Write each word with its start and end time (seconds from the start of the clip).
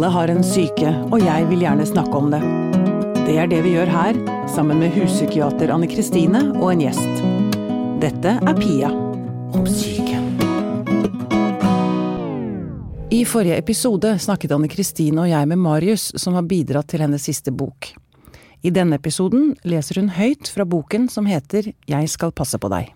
Alle 0.00 0.08
har 0.14 0.30
en 0.32 0.40
syke, 0.40 0.90
og 1.12 1.20
jeg 1.20 1.44
vil 1.50 1.60
gjerne 1.60 1.84
snakke 1.84 2.16
om 2.16 2.30
det. 2.32 2.38
Det 3.26 3.34
er 3.36 3.50
det 3.50 3.58
vi 3.66 3.74
gjør 3.74 3.90
her, 3.92 4.16
sammen 4.48 4.80
med 4.80 4.94
huspsykiater 4.94 5.68
Anne 5.74 5.90
Kristine 5.92 6.40
og 6.54 6.70
en 6.70 6.80
gjest. 6.86 7.20
Dette 8.00 8.32
er 8.40 8.56
Pia 8.56 8.88
om 8.88 9.68
syke. 9.68 10.16
I 13.12 13.20
forrige 13.28 13.60
episode 13.60 14.16
snakket 14.24 14.56
Anne 14.56 14.72
Kristine 14.72 15.26
og 15.26 15.34
jeg 15.34 15.52
med 15.52 15.60
Marius, 15.68 16.14
som 16.16 16.40
har 16.40 16.48
bidratt 16.48 16.88
til 16.88 17.04
hennes 17.04 17.28
siste 17.28 17.52
bok. 17.52 17.92
I 18.64 18.72
denne 18.72 18.96
episoden 18.96 19.50
leser 19.68 20.00
hun 20.00 20.14
høyt 20.16 20.48
fra 20.48 20.64
boken 20.64 21.10
som 21.12 21.28
heter 21.28 21.74
Jeg 21.84 22.08
skal 22.08 22.32
passe 22.32 22.56
på 22.56 22.72
deg. 22.72 22.88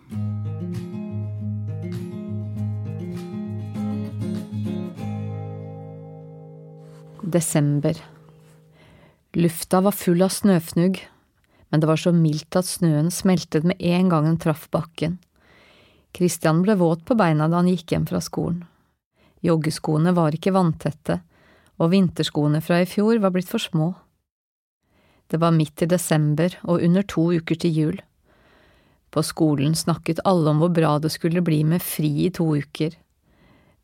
Desember. 7.34 7.98
Lufta 9.34 9.80
var 9.80 9.92
full 9.92 10.22
av 10.22 10.30
snøfnugg, 10.30 11.00
men 11.68 11.82
det 11.82 11.88
var 11.90 11.98
så 11.98 12.12
mildt 12.14 12.54
at 12.54 12.68
snøen 12.68 13.08
smeltet 13.10 13.66
med 13.66 13.80
en 13.82 14.12
gang 14.12 14.28
den 14.28 14.36
traff 14.38 14.68
bakken. 14.70 15.16
Christian 16.14 16.60
ble 16.62 16.76
våt 16.78 17.02
på 17.08 17.16
beina 17.18 17.48
da 17.50 17.58
han 17.58 17.72
gikk 17.72 17.90
hjem 17.90 18.06
fra 18.06 18.20
skolen. 18.22 18.62
Joggeskoene 19.42 20.14
var 20.14 20.38
ikke 20.38 20.54
vanntette, 20.54 21.18
og 21.82 21.90
vinterskoene 21.90 22.62
fra 22.62 22.78
i 22.84 22.86
fjor 22.86 23.18
var 23.18 23.34
blitt 23.34 23.50
for 23.50 23.58
små. 23.58 23.90
Det 25.26 25.42
var 25.42 25.58
midt 25.58 25.82
i 25.82 25.90
desember 25.90 26.54
og 26.62 26.86
under 26.86 27.02
to 27.02 27.32
uker 27.34 27.58
til 27.58 27.78
jul. 27.82 28.00
På 29.10 29.26
skolen 29.26 29.74
snakket 29.74 30.22
alle 30.22 30.54
om 30.54 30.62
hvor 30.62 30.70
bra 30.70 31.00
det 31.02 31.10
skulle 31.10 31.42
bli 31.42 31.64
med 31.66 31.82
fri 31.82 32.28
i 32.28 32.32
to 32.38 32.52
uker. 32.54 32.94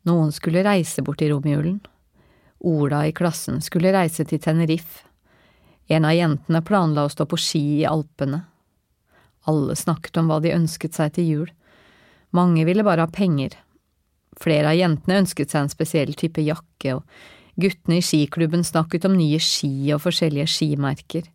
Noen 0.07 0.31
skulle 0.31 0.63
reise 0.63 1.03
bort 1.03 1.19
i 1.19 1.33
romjulen. 1.35 1.81
Ola 2.61 3.07
i 3.07 3.11
klassen 3.11 3.61
skulle 3.61 3.93
reise 3.93 4.25
til 4.29 4.39
Tenerife. 4.41 5.07
En 5.89 6.05
av 6.05 6.13
jentene 6.13 6.61
planla 6.61 7.07
å 7.07 7.11
stå 7.11 7.25
på 7.25 7.39
ski 7.41 7.63
i 7.81 7.87
Alpene. 7.89 8.43
Alle 9.49 9.75
snakket 9.75 10.19
om 10.21 10.29
hva 10.29 10.37
de 10.43 10.53
ønsket 10.53 10.93
seg 10.93 11.15
til 11.15 11.29
jul. 11.31 11.49
Mange 12.37 12.63
ville 12.67 12.85
bare 12.85 13.07
ha 13.07 13.11
penger. 13.11 13.57
Flere 14.39 14.71
av 14.71 14.77
jentene 14.77 15.23
ønsket 15.23 15.51
seg 15.51 15.65
en 15.65 15.73
spesiell 15.73 16.13
type 16.15 16.45
jakke, 16.45 16.99
og 16.99 17.59
guttene 17.59 17.97
i 17.97 18.05
skiklubben 18.05 18.63
snakket 18.63 19.09
om 19.09 19.17
nye 19.17 19.41
ski 19.41 19.91
og 19.95 20.03
forskjellige 20.05 20.47
skimerker. 20.53 21.25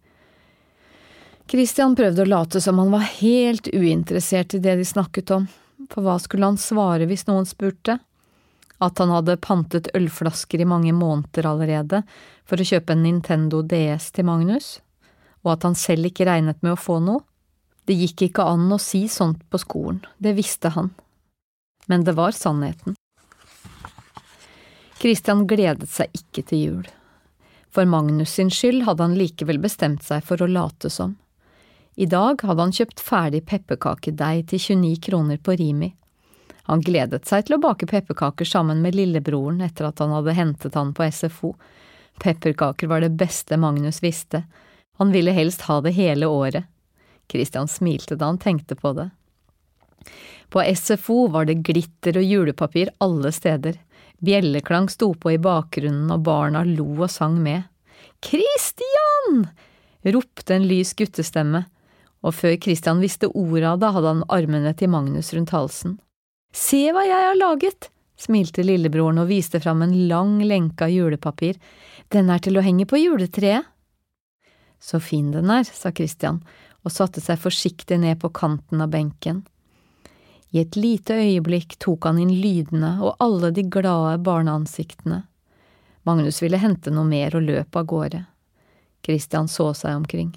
Christian 1.51 1.95
prøvde 1.99 2.25
å 2.25 2.31
late 2.31 2.63
som 2.63 2.79
han 2.83 2.95
var 2.95 3.05
helt 3.19 3.69
uinteressert 3.75 4.57
i 4.57 4.63
det 4.63 4.79
de 4.79 4.87
snakket 4.87 5.31
om, 5.35 5.51
for 5.91 6.07
hva 6.07 6.17
skulle 6.23 6.49
han 6.49 6.59
svare 6.59 7.07
hvis 7.11 7.27
noen 7.29 7.47
spurte? 7.47 7.99
At 8.83 8.99
han 9.01 9.13
hadde 9.15 9.39
pantet 9.41 9.89
ølflasker 9.97 10.61
i 10.61 10.69
mange 10.69 10.93
måneder 10.93 11.49
allerede 11.49 12.03
for 12.45 12.61
å 12.61 12.67
kjøpe 12.69 12.93
en 12.93 13.07
Nintendo 13.07 13.63
DS 13.65 14.11
til 14.17 14.29
Magnus, 14.29 14.77
og 15.45 15.55
at 15.57 15.65
han 15.69 15.79
selv 15.79 16.11
ikke 16.11 16.27
regnet 16.29 16.61
med 16.63 16.75
å 16.75 16.81
få 16.81 16.99
noe? 17.01 17.25
Det 17.87 17.95
gikk 17.95 18.27
ikke 18.27 18.45
an 18.51 18.67
å 18.75 18.81
si 18.83 19.07
sånt 19.09 19.45
på 19.49 19.61
skolen, 19.63 20.01
det 20.19 20.35
visste 20.37 20.73
han. 20.75 20.91
Men 21.87 22.03
det 22.05 22.17
var 22.19 22.35
sannheten. 22.35 22.97
Christian 24.99 25.45
gledet 25.47 25.89
seg 25.93 26.11
ikke 26.17 26.43
til 26.49 26.59
jul. 26.59 26.87
For 27.71 27.87
Magnus 27.87 28.33
sin 28.35 28.51
skyld 28.51 28.87
hadde 28.89 29.05
han 29.05 29.17
likevel 29.19 29.61
bestemt 29.63 30.03
seg 30.03 30.25
for 30.25 30.43
å 30.43 30.49
late 30.51 30.91
som. 30.91 31.15
I 31.97 32.09
dag 32.11 32.43
hadde 32.43 32.65
han 32.65 32.75
kjøpt 32.75 33.01
ferdig 33.01 33.43
pepperkakedeig 33.49 34.49
til 34.51 34.63
29 34.81 34.99
kroner 35.07 35.39
på 35.41 35.55
Rimi. 35.61 35.93
Han 36.67 36.83
gledet 36.83 37.27
seg 37.29 37.47
til 37.47 37.57
å 37.57 37.63
bake 37.63 37.87
pepperkaker 37.91 38.49
sammen 38.49 38.83
med 38.83 38.97
lillebroren 38.99 39.61
etter 39.65 39.89
at 39.89 40.03
han 40.03 40.15
hadde 40.15 40.35
hentet 40.37 40.79
han 40.79 40.93
på 40.97 41.07
SFO. 41.11 41.53
Pepperkaker 42.23 42.91
var 42.91 43.05
det 43.05 43.15
beste 43.19 43.59
Magnus 43.61 44.03
visste. 44.03 44.45
Han 44.99 45.13
ville 45.15 45.35
helst 45.37 45.67
ha 45.69 45.81
det 45.85 45.95
hele 45.99 46.27
året. 46.27 46.67
Christian 47.31 47.69
smilte 47.69 48.17
da 48.17 48.31
han 48.31 48.41
tenkte 48.43 48.79
på 48.79 48.93
det. 48.97 49.11
På 50.51 50.63
SFO 50.63 51.27
var 51.35 51.47
det 51.47 51.61
glitter 51.67 52.19
og 52.19 52.27
julepapir 52.27 52.93
alle 53.03 53.33
steder. 53.35 53.79
Bjelleklang 54.23 54.89
sto 54.89 55.11
på 55.15 55.35
i 55.35 55.41
bakgrunnen, 55.43 56.11
og 56.15 56.23
barna 56.25 56.63
lo 56.65 56.89
og 56.97 57.11
sang 57.13 57.41
med. 57.43 57.67
Christian! 58.25 59.49
ropte 60.07 60.55
en 60.55 60.69
lys 60.71 60.95
guttestemme 60.95 61.65
og 62.27 62.35
før 62.35 62.57
Christian 62.63 63.03
visste 63.03 63.31
ordet 63.31 63.69
av 63.69 63.81
det, 63.81 63.93
hadde 63.95 64.13
han 64.15 64.27
armene 64.33 64.73
til 64.79 64.91
Magnus 64.93 65.33
rundt 65.37 65.55
halsen. 65.55 65.97
Se 66.57 66.87
hva 66.89 67.03
jeg 67.05 67.21
har 67.21 67.37
laget, 67.37 67.91
smilte 68.17 68.65
lillebroren 68.65 69.21
og 69.21 69.29
viste 69.29 69.61
fram 69.61 69.83
en 69.85 69.93
lang 70.09 70.39
lenke 70.41 70.87
av 70.87 70.95
julepapir, 70.95 71.59
den 72.09 72.31
er 72.33 72.41
til 72.41 72.57
å 72.57 72.65
henge 72.65 72.87
på 72.89 72.97
juletreet. 72.97 73.67
Så 74.81 75.01
fin 75.05 75.29
den 75.35 75.51
er, 75.53 75.67
sa 75.69 75.93
Christian 75.93 76.41
og 76.87 76.95
satte 76.95 77.21
seg 77.21 77.43
forsiktig 77.43 77.99
ned 78.01 78.21
på 78.23 78.31
kanten 78.33 78.81
av 78.81 78.93
benken. 78.95 79.43
I 80.55 80.63
et 80.63 80.77
lite 80.79 81.19
øyeblikk 81.19 81.77
tok 81.83 82.07
han 82.09 82.21
inn 82.23 82.33
lydene 82.41 82.95
og 83.05 83.21
alle 83.21 83.51
de 83.53 83.67
glade 83.67 84.17
barneansiktene. 84.25 85.25
Magnus 86.07 86.39
ville 86.41 86.61
hente 86.63 86.93
noe 86.95 87.05
mer 87.05 87.37
og 87.37 87.45
løp 87.45 87.77
av 87.77 87.89
gårde. 87.91 88.23
Christian 89.05 89.51
så 89.51 89.73
seg 89.75 89.99
omkring. 89.99 90.31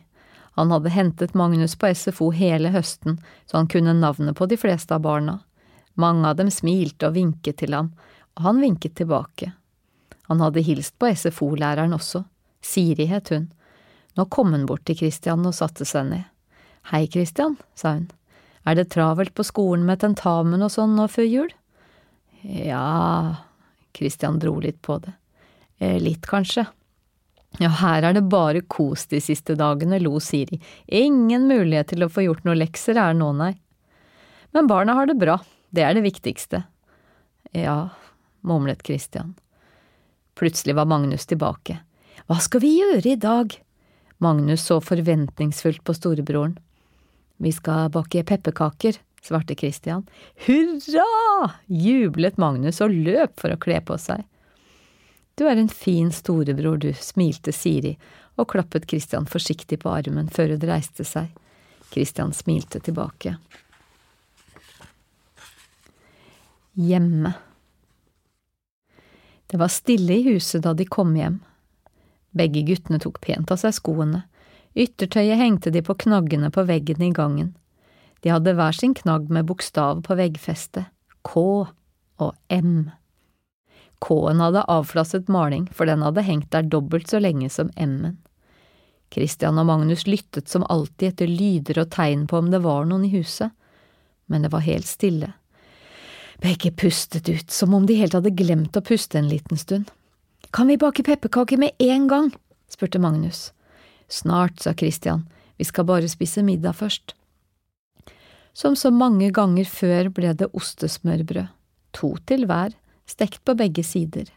Han 0.57 0.73
hadde 0.73 0.91
hentet 0.91 1.37
Magnus 1.37 1.77
på 1.79 1.93
SFO 1.93 2.33
hele 2.35 2.73
høsten, 2.73 3.21
så 3.45 3.61
han 3.61 3.69
kunne 3.71 3.95
navnet 3.95 4.35
på 4.35 4.49
de 4.49 4.57
fleste 4.59 4.97
av 4.97 5.05
barna. 5.05 5.37
Mange 5.99 6.29
av 6.29 6.37
dem 6.39 6.51
smilte 6.53 7.09
og 7.09 7.17
vinket 7.17 7.59
til 7.59 7.75
ham, 7.75 7.91
og 8.37 8.45
han 8.45 8.61
vinket 8.63 8.95
tilbake. 8.99 9.51
Han 10.29 10.43
hadde 10.43 10.63
hilst 10.63 10.95
på 11.01 11.09
SFO-læreren 11.11 11.95
også, 11.97 12.23
Siri 12.63 13.07
het 13.09 13.31
hun. 13.33 13.49
Nå 14.15 14.25
kom 14.31 14.53
hun 14.53 14.67
bort 14.69 14.85
til 14.87 14.97
Christian 14.99 15.45
og 15.47 15.55
satte 15.57 15.87
seg 15.87 16.09
ned. 16.11 16.25
Hei, 16.91 17.05
Christian, 17.11 17.57
sa 17.75 17.97
hun, 17.97 18.07
er 18.67 18.77
det 18.79 18.89
travelt 18.93 19.33
på 19.35 19.45
skolen 19.47 19.85
med 19.87 20.01
tentamen 20.03 20.63
og 20.63 20.71
sånn 20.73 20.95
nå 20.97 21.07
før 21.11 21.27
jul? 21.27 21.53
Ja, 22.43 23.39
Christian 23.95 24.39
dro 24.39 24.57
litt 24.63 24.81
på 24.85 24.99
det. 25.03 25.13
Eh, 25.79 25.97
litt, 25.99 26.27
kanskje. 26.27 26.65
Ja, 27.59 27.71
her 27.81 28.05
er 28.05 28.15
det 28.15 28.27
bare 28.29 28.61
kos 28.61 29.07
de 29.11 29.19
siste 29.23 29.55
dagene, 29.59 29.99
lo 30.03 30.19
Siri. 30.23 30.59
Ingen 30.85 31.47
mulighet 31.49 31.91
til 31.91 32.05
å 32.05 32.11
få 32.11 32.27
gjort 32.27 32.45
noe 32.47 32.59
lekser 32.59 32.99
er 33.01 33.15
nå, 33.17 33.31
nei. 33.35 33.53
Men 34.55 34.69
barna 34.69 34.95
har 34.97 35.09
det 35.09 35.17
bra, 35.19 35.39
det 35.69 35.85
er 35.85 35.93
det 35.97 36.05
viktigste. 36.05 36.63
Ja, 37.51 37.89
mumlet 38.41 38.85
Christian. 38.85 39.35
Plutselig 40.39 40.75
var 40.75 40.85
Magnus 40.85 41.25
tilbake. 41.25 41.79
Hva 42.27 42.39
skal 42.43 42.63
vi 42.63 42.75
gjøre 42.79 43.11
i 43.11 43.19
dag? 43.19 43.55
Magnus 44.19 44.65
så 44.67 44.79
forventningsfullt 44.83 45.83
på 45.83 45.93
storebroren. 45.93 46.57
Vi 47.39 47.51
skal 47.55 47.89
bake 47.89 48.23
pepperkaker, 48.23 48.97
svarte 49.23 49.55
Christian. 49.55 50.05
Hurra! 50.45 51.51
jublet 51.65 52.37
Magnus 52.37 52.81
og 52.83 52.91
løp 52.91 53.39
for 53.39 53.55
å 53.55 53.59
kle 53.61 53.79
på 53.85 53.97
seg. 53.99 54.25
Du 55.39 55.45
er 55.47 55.55
en 55.55 55.71
fin 55.71 56.11
storebror, 56.11 56.77
du, 56.77 56.91
smilte 56.93 57.53
Siri 57.55 57.93
og 58.39 58.49
klappet 58.51 58.89
Christian 58.91 59.27
forsiktig 59.27 59.79
på 59.83 59.91
armen 59.91 60.27
før 60.31 60.55
hun 60.55 60.65
reiste 60.67 61.05
seg. 61.07 61.31
Christian 61.93 62.33
smilte 62.35 62.79
tilbake. 62.83 63.37
Hjemme. 66.79 67.33
Det 69.47 69.57
var 69.57 69.67
stille 69.67 70.13
i 70.13 70.23
huset 70.23 70.63
da 70.63 70.71
de 70.73 70.85
kom 70.87 71.11
hjem. 71.17 71.41
Begge 72.31 72.61
guttene 72.63 73.01
tok 73.03 73.17
pent 73.19 73.51
av 73.51 73.59
seg 73.59 73.73
skoene. 73.75 74.21
Yttertøyet 74.79 75.41
hengte 75.41 75.73
de 75.75 75.81
på 75.83 75.97
knaggene 76.05 76.47
på 76.55 76.63
veggen 76.69 77.03
i 77.03 77.09
gangen. 77.11 77.49
De 78.23 78.31
hadde 78.31 78.53
hver 78.55 78.77
sin 78.77 78.93
knagg 78.95 79.27
med 79.27 79.49
bokstav 79.49 79.99
på 80.05 80.15
veggfestet, 80.15 80.87
K 81.27 81.43
og 82.23 82.31
M. 82.47 82.91
K-en 83.99 84.45
hadde 84.45 84.63
avflasset 84.71 85.27
maling, 85.27 85.67
for 85.75 85.83
den 85.89 86.05
hadde 86.05 86.23
hengt 86.23 86.47
der 86.55 86.63
dobbelt 86.63 87.11
så 87.11 87.19
lenge 87.19 87.51
som 87.51 87.73
M-en. 87.75 88.15
Christian 89.11 89.59
og 89.59 89.67
Magnus 89.67 90.07
lyttet 90.07 90.47
som 90.47 90.63
alltid 90.69 91.11
etter 91.11 91.27
lyder 91.27 91.83
og 91.83 91.91
tegn 91.91 92.23
på 92.23 92.39
om 92.39 92.53
det 92.55 92.63
var 92.63 92.87
noen 92.87 93.03
i 93.09 93.13
huset, 93.17 93.51
men 94.31 94.47
det 94.47 94.55
var 94.55 94.63
helt 94.63 94.87
stille. 94.87 95.33
Begge 96.39 96.71
pustet 96.71 97.29
ut, 97.29 97.51
som 97.51 97.73
om 97.73 97.85
de 97.85 97.97
helt 97.99 98.15
hadde 98.15 98.31
glemt 98.31 98.77
å 98.77 98.83
puste 98.85 99.19
en 99.19 99.27
liten 99.27 99.59
stund. 99.59 99.89
Kan 100.55 100.71
vi 100.71 100.77
bake 100.79 101.03
pepperkaker 101.03 101.59
med 101.59 101.75
en 101.79 102.07
gang? 102.07 102.31
spurte 102.71 102.99
Magnus. 102.99 103.51
Snart, 104.07 104.59
sa 104.59 104.73
Christian, 104.73 105.25
vi 105.57 105.67
skal 105.67 105.85
bare 105.85 106.09
spise 106.09 106.43
middag 106.43 106.79
først. 106.79 107.13
Som 108.53 108.75
så 108.75 108.91
mange 108.91 109.29
ganger 109.35 109.67
før 109.67 110.09
ble 110.15 110.31
det 110.33 110.49
ostesmørbrød, 110.55 111.51
to 111.91 112.15
til 112.25 112.47
hver, 112.47 112.73
stekt 113.09 113.43
på 113.45 113.55
begge 113.59 113.83
sider. 113.83 114.31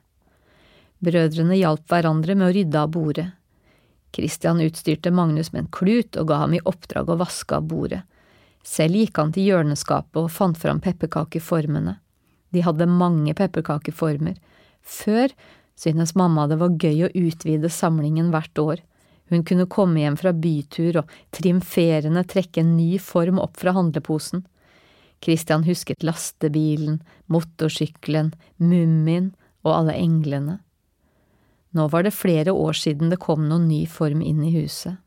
Brødrene 1.02 1.56
hjalp 1.58 1.87
hverandre 1.90 2.34
med 2.34 2.48
å 2.48 2.52
rydde 2.55 2.82
av 2.82 2.93
bordet. 2.94 3.28
Christian 4.12 4.60
utstyrte 4.60 5.10
Magnus 5.14 5.52
med 5.52 5.64
en 5.64 5.72
klut 5.72 6.19
og 6.20 6.28
ga 6.28 6.43
ham 6.44 6.55
i 6.55 6.62
oppdrag 6.69 7.08
å 7.08 7.19
vaske 7.22 7.56
av 7.56 7.66
bordet. 7.70 8.02
Selv 8.62 8.98
gikk 9.00 9.18
han 9.18 9.32
til 9.34 9.50
hjørneskapet 9.50 10.20
og 10.22 10.30
fant 10.30 10.58
fram 10.58 10.80
pepperkakeformene. 10.82 11.96
De 12.52 12.62
hadde 12.62 12.86
mange 12.86 13.34
pepperkakeformer. 13.34 14.36
Før 14.82 15.32
Synes 15.82 16.14
mamma 16.14 16.46
det 16.46 16.60
var 16.60 16.76
gøy 16.78 17.06
å 17.06 17.12
utvide 17.16 17.70
samlingen 17.72 18.30
hvert 18.32 18.58
år. 18.60 18.82
Hun 19.32 19.44
kunne 19.48 19.68
komme 19.70 20.02
hjem 20.02 20.18
fra 20.20 20.34
bytur 20.36 21.00
og 21.00 21.12
triumferende 21.34 22.24
trekke 22.28 22.62
en 22.62 22.74
ny 22.76 22.98
form 23.00 23.40
opp 23.42 23.56
fra 23.58 23.72
handleposen. 23.74 24.44
Christian 25.22 25.64
husket 25.64 26.04
lastebilen, 26.04 27.00
motorsykkelen, 27.30 28.32
Mummien 28.58 29.32
og 29.64 29.72
alle 29.76 29.96
englene. 29.96 30.58
Nå 31.72 31.86
var 31.88 32.04
det 32.04 32.12
flere 32.12 32.52
år 32.52 32.76
siden 32.76 33.10
det 33.10 33.22
kom 33.22 33.46
noen 33.48 33.68
ny 33.70 33.84
form 33.88 34.20
inn 34.20 34.42
i 34.44 34.52
huset. 34.58 34.98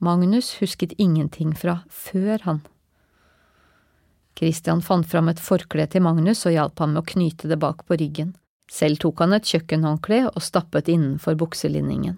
Magnus 0.00 0.54
husket 0.62 0.94
ingenting 0.96 1.52
fra 1.52 1.82
før, 1.92 2.40
han. 2.46 2.60
Christian 4.38 4.80
fant 4.80 5.04
fram 5.04 5.28
et 5.28 5.42
forkle 5.44 5.84
til 5.92 6.00
Magnus 6.00 6.46
og 6.48 6.54
hjalp 6.54 6.80
ham 6.80 6.94
med 6.94 7.02
å 7.02 7.10
knyte 7.10 7.50
det 7.50 7.58
bak 7.60 7.82
på 7.84 7.98
ryggen. 8.00 8.30
Selv 8.72 9.02
tok 9.02 9.20
han 9.20 9.36
et 9.36 9.44
kjøkkenhåndkle 9.44 10.22
og 10.30 10.40
stappet 10.40 10.88
innenfor 10.88 11.36
bukselinningen. 11.36 12.16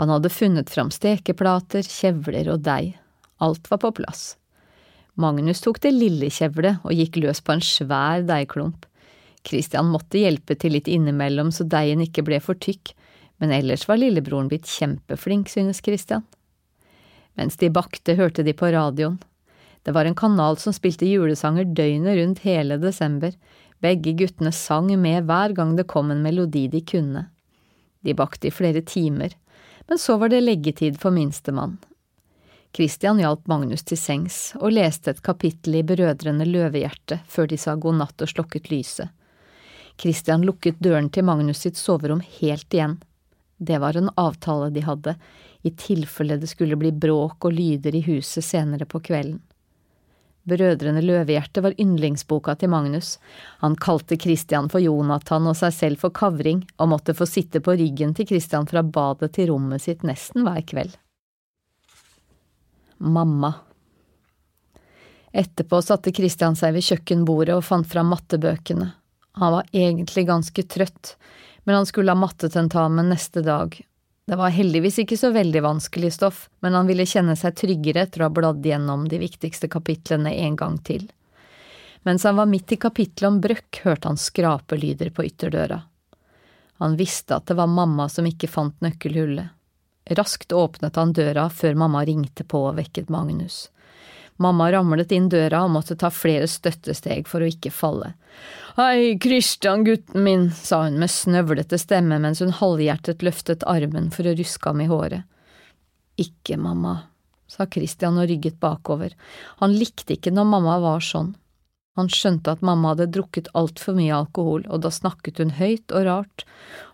Han 0.00 0.10
hadde 0.10 0.32
funnet 0.34 0.74
fram 0.74 0.90
stekeplater, 0.90 1.86
kjevler 1.86 2.50
og 2.50 2.66
deig. 2.66 2.96
Alt 3.38 3.70
var 3.70 3.84
på 3.84 3.92
plass. 4.02 4.32
Magnus 5.14 5.62
tok 5.62 5.78
det 5.86 5.94
lille 5.94 6.32
kjevlet 6.34 6.82
og 6.82 6.98
gikk 6.98 7.22
løs 7.22 7.44
på 7.46 7.54
en 7.54 7.62
svær 7.62 8.26
deigklump. 8.26 8.88
Christian 9.46 9.86
måtte 9.94 10.18
hjelpe 10.18 10.58
til 10.58 10.74
litt 10.74 10.90
innimellom 10.90 11.54
så 11.54 11.62
deigen 11.62 12.02
ikke 12.02 12.26
ble 12.26 12.42
for 12.42 12.58
tykk, 12.58 12.96
men 13.38 13.54
ellers 13.54 13.86
var 13.86 14.02
lillebroren 14.02 14.50
blitt 14.50 14.66
kjempeflink, 14.66 15.46
synes 15.52 15.78
Christian. 15.78 16.26
Mens 17.38 17.56
de 17.56 17.70
bakte, 17.72 18.16
hørte 18.18 18.44
de 18.44 18.52
på 18.52 18.70
radioen. 18.72 19.18
Det 19.82 19.94
var 19.96 20.06
en 20.06 20.18
kanal 20.18 20.58
som 20.62 20.74
spilte 20.74 21.08
julesanger 21.08 21.64
døgnet 21.64 22.18
rundt 22.18 22.42
hele 22.46 22.78
desember. 22.78 23.32
Begge 23.82 24.12
guttene 24.18 24.52
sang 24.54 24.92
med 25.00 25.26
hver 25.26 25.54
gang 25.56 25.74
det 25.76 25.88
kom 25.90 26.12
en 26.12 26.22
melodi 26.22 26.68
de 26.70 26.82
kunne. 26.86 27.26
De 28.02 28.14
bakte 28.14 28.48
i 28.48 28.54
flere 28.54 28.82
timer, 28.82 29.34
men 29.88 29.98
så 29.98 30.16
var 30.18 30.30
det 30.30 30.42
leggetid 30.42 31.00
for 31.00 31.14
minstemann. 31.14 31.78
Christian 32.72 33.18
hjalp 33.20 33.48
Magnus 33.50 33.82
til 33.84 33.98
sengs 34.00 34.36
og 34.56 34.72
leste 34.72 35.12
et 35.12 35.22
kapittel 35.24 35.74
i 35.76 35.84
Brødrene 35.84 36.46
Løvehjerte 36.48 37.18
før 37.28 37.50
de 37.50 37.58
sa 37.60 37.74
god 37.76 37.98
natt 37.98 38.24
og 38.24 38.30
slokket 38.30 38.70
lyset. 38.72 39.10
Christian 40.00 40.46
lukket 40.46 40.80
døren 40.80 41.10
til 41.12 41.26
Magnus 41.28 41.60
sitt 41.66 41.76
soverom 41.76 42.22
helt 42.40 42.72
igjen. 42.72 42.96
Det 43.62 43.78
var 43.78 43.96
en 43.96 44.10
avtale 44.18 44.72
de 44.74 44.82
hadde, 44.82 45.14
i 45.62 45.70
tilfelle 45.70 46.36
det 46.42 46.50
skulle 46.50 46.76
bli 46.76 46.90
bråk 46.90 47.46
og 47.46 47.54
lyder 47.54 47.94
i 47.94 48.02
huset 48.02 48.42
senere 48.42 48.88
på 48.90 48.98
kvelden. 49.06 49.38
Brødrene 50.42 50.98
Løvehjerte 51.04 51.62
var 51.62 51.76
yndlingsboka 51.78 52.56
til 52.58 52.72
Magnus. 52.72 53.12
Han 53.62 53.76
kalte 53.78 54.18
Christian 54.18 54.66
for 54.72 54.82
Jonathan 54.82 55.46
og 55.46 55.54
seg 55.60 55.76
selv 55.76 56.02
for 56.02 56.10
Kavring, 56.10 56.64
og 56.82 56.90
måtte 56.90 57.14
få 57.14 57.28
sitte 57.30 57.62
på 57.62 57.76
ryggen 57.78 58.16
til 58.18 58.26
Christian 58.32 58.66
fra 58.66 58.82
badet 58.82 59.30
til 59.36 59.52
rommet 59.52 59.84
sitt 59.84 60.02
nesten 60.02 60.42
hver 60.42 60.64
kveld. 60.66 60.96
Mamma 62.98 63.52
Etterpå 65.32 65.78
satte 65.80 66.10
Christian 66.12 66.58
seg 66.58 66.74
ved 66.74 66.84
kjøkkenbordet 66.90 67.54
og 67.54 67.64
fant 67.64 67.86
fram 67.88 68.10
mattebøkene. 68.12 68.90
Han 69.38 69.54
var 69.54 69.70
egentlig 69.72 70.26
ganske 70.28 70.66
trøtt, 70.68 71.14
men 71.64 71.78
han 71.78 71.86
skulle 71.86 72.12
ha 72.12 72.18
mattetentamen 72.18 73.08
neste 73.12 73.42
dag, 73.46 73.76
det 74.26 74.36
var 74.36 74.48
heldigvis 74.54 75.00
ikke 75.02 75.16
så 75.18 75.32
veldig 75.34 75.62
vanskelig 75.62 76.12
stoff, 76.14 76.44
men 76.60 76.76
han 76.78 76.86
ville 76.86 77.06
kjenne 77.06 77.34
seg 77.36 77.56
tryggere 77.58 78.04
etter 78.06 78.22
å 78.22 78.28
ha 78.28 78.34
bladd 78.34 78.66
gjennom 78.66 79.08
de 79.10 79.18
viktigste 79.18 79.68
kapitlene 79.68 80.30
en 80.44 80.56
gang 80.56 80.76
til. 80.86 81.08
Mens 82.06 82.24
han 82.26 82.38
var 82.38 82.46
midt 82.50 82.72
i 82.72 82.78
kapittelet 82.78 83.28
om 83.28 83.40
brøkk, 83.42 83.80
hørte 83.82 84.08
han 84.08 84.18
skrapelyder 84.18 85.10
på 85.14 85.26
ytterdøra. 85.26 85.80
Han 86.82 86.96
visste 86.98 87.36
at 87.36 87.50
det 87.50 87.58
var 87.58 87.70
mamma 87.70 88.08
som 88.10 88.26
ikke 88.26 88.50
fant 88.50 88.78
nøkkelhullet. 88.82 89.50
Raskt 90.18 90.54
åpnet 90.54 90.96
han 90.98 91.12
døra 91.14 91.48
før 91.50 91.76
mamma 91.78 92.02
ringte 92.06 92.46
på 92.46 92.62
og 92.70 92.78
vekket 92.78 93.10
Magnus. 93.10 93.68
Mamma 94.42 94.70
ramlet 94.72 95.12
inn 95.14 95.28
døra 95.30 95.62
og 95.66 95.74
måtte 95.76 95.96
ta 95.98 96.10
flere 96.10 96.48
støttesteg 96.50 97.28
for 97.30 97.44
å 97.44 97.50
ikke 97.50 97.70
falle. 97.74 98.12
Hei, 98.78 99.18
Kristian, 99.20 99.84
gutten 99.86 100.24
min, 100.24 100.48
sa 100.50 100.82
hun 100.86 100.98
med 101.02 101.12
snøvlete 101.12 101.78
stemme 101.78 102.18
mens 102.22 102.40
hun 102.42 102.54
halvhjertet 102.56 103.22
løftet 103.22 103.66
armen 103.68 104.10
for 104.14 104.26
å 104.26 104.34
ruske 104.38 104.70
ham 104.70 104.80
i 104.82 104.88
håret. 104.90 105.28
Ikke, 106.20 106.56
mamma, 106.60 106.96
sa 107.50 107.68
Kristian 107.68 108.18
og 108.20 108.28
rygget 108.30 108.58
bakover. 108.60 109.14
Han 109.60 109.76
likte 109.76 110.16
ikke 110.16 110.32
når 110.34 110.48
mamma 110.54 110.78
var 110.82 111.04
sånn. 111.04 111.34
Han 112.00 112.08
skjønte 112.08 112.54
at 112.54 112.64
mamma 112.64 112.94
hadde 112.94 113.10
drukket 113.12 113.50
altfor 113.58 113.98
mye 113.98 114.14
alkohol, 114.16 114.64
og 114.72 114.80
da 114.84 114.92
snakket 114.92 115.42
hun 115.42 115.52
høyt 115.58 115.92
og 115.92 116.06
rart, 116.08 116.46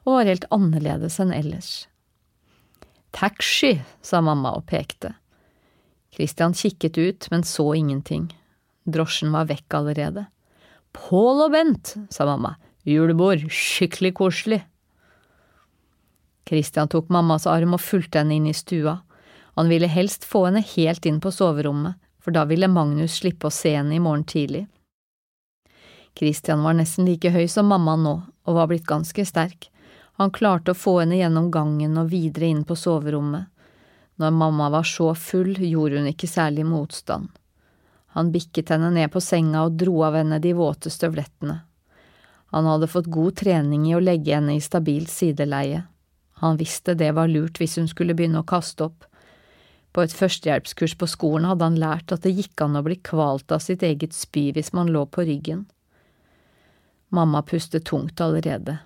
og 0.03 0.17
var 0.17 0.31
helt 0.31 0.49
annerledes 0.55 1.21
enn 1.23 1.35
ellers. 1.35 1.87
Taxi, 3.15 3.79
sa 4.03 4.21
mamma 4.21 4.57
og 4.59 4.67
pekte. 4.69 5.15
Christian 6.19 6.55
kikket 6.55 6.99
ut, 6.99 7.31
men 7.31 7.45
så 7.47 7.75
ingenting. 7.79 8.25
Drosjen 8.85 9.31
var 9.31 9.47
vekk 9.47 9.75
allerede. 9.79 10.25
Pål 10.91 11.45
og 11.45 11.53
Bent, 11.55 11.93
sa 12.11 12.25
mamma. 12.27 12.57
Julebord, 12.83 13.45
skikkelig 13.55 14.17
koselig. 14.19 14.59
Christian 16.49 16.91
tok 16.91 17.13
mammas 17.15 17.47
arm 17.47 17.77
og 17.77 17.85
fulgte 17.85 18.19
henne 18.19 18.35
inn 18.35 18.49
i 18.51 18.57
stua. 18.57 18.97
Han 19.55 19.71
ville 19.71 19.87
helst 19.87 20.27
få 20.27 20.49
henne 20.49 20.65
helt 20.75 21.07
inn 21.07 21.21
på 21.23 21.31
soverommet, 21.31 21.95
for 22.19 22.35
da 22.35 22.43
ville 22.51 22.67
Magnus 22.67 23.21
slippe 23.21 23.47
å 23.47 23.55
se 23.55 23.77
henne 23.77 23.95
i 23.95 24.03
morgen 24.03 24.27
tidlig. 24.27 24.65
Christian 26.19 26.65
var 26.67 26.75
nesten 26.75 27.07
like 27.07 27.31
høy 27.31 27.47
som 27.47 27.71
mamma 27.71 27.95
nå, 27.95 28.17
og 28.43 28.59
var 28.59 28.67
blitt 28.73 28.91
ganske 28.91 29.23
sterk. 29.23 29.69
Han 30.19 30.35
klarte 30.35 30.75
å 30.75 30.81
få 30.83 30.97
henne 31.05 31.21
gjennom 31.21 31.53
gangen 31.55 31.95
og 32.01 32.11
videre 32.11 32.51
inn 32.51 32.65
på 32.67 32.75
soverommet. 32.75 33.53
Når 34.19 34.35
mamma 34.35 34.69
var 34.75 34.87
så 34.87 35.13
full, 35.15 35.55
gjorde 35.55 36.01
hun 36.01 36.11
ikke 36.11 36.31
særlig 36.31 36.67
motstand. 36.67 37.29
Han 38.17 38.33
bikket 38.35 38.73
henne 38.75 38.91
ned 38.91 39.13
på 39.15 39.23
senga 39.23 39.63
og 39.69 39.77
dro 39.79 40.01
av 40.03 40.17
henne 40.19 40.41
de 40.43 40.55
våte 40.59 40.91
støvlettene. 40.91 41.61
Han 42.51 42.67
hadde 42.67 42.89
fått 42.91 43.11
god 43.13 43.37
trening 43.39 43.85
i 43.87 43.95
å 43.95 44.03
legge 44.03 44.35
henne 44.35 44.57
i 44.57 44.65
stabilt 44.65 45.13
sideleie. 45.13 45.85
Han 46.43 46.59
visste 46.59 46.97
det 46.99 47.13
var 47.15 47.29
lurt 47.31 47.61
hvis 47.61 47.77
hun 47.79 47.89
skulle 47.91 48.17
begynne 48.19 48.43
å 48.43 48.49
kaste 48.49 48.89
opp. 48.89 49.05
På 49.93 50.03
et 50.03 50.15
førstehjelpskurs 50.15 50.97
på 50.99 51.09
skolen 51.11 51.49
hadde 51.49 51.69
han 51.69 51.79
lært 51.79 52.13
at 52.15 52.25
det 52.25 52.35
gikk 52.35 52.63
an 52.65 52.79
å 52.79 52.85
bli 52.87 52.99
kvalt 53.05 53.53
av 53.55 53.63
sitt 53.65 53.85
eget 53.87 54.17
spy 54.17 54.49
hvis 54.57 54.73
man 54.77 54.91
lå 54.95 55.05
på 55.07 55.27
ryggen. 55.29 55.67
Mamma 57.15 57.43
pustet 57.43 57.87
tungt 57.89 58.21
allerede. 58.21 58.79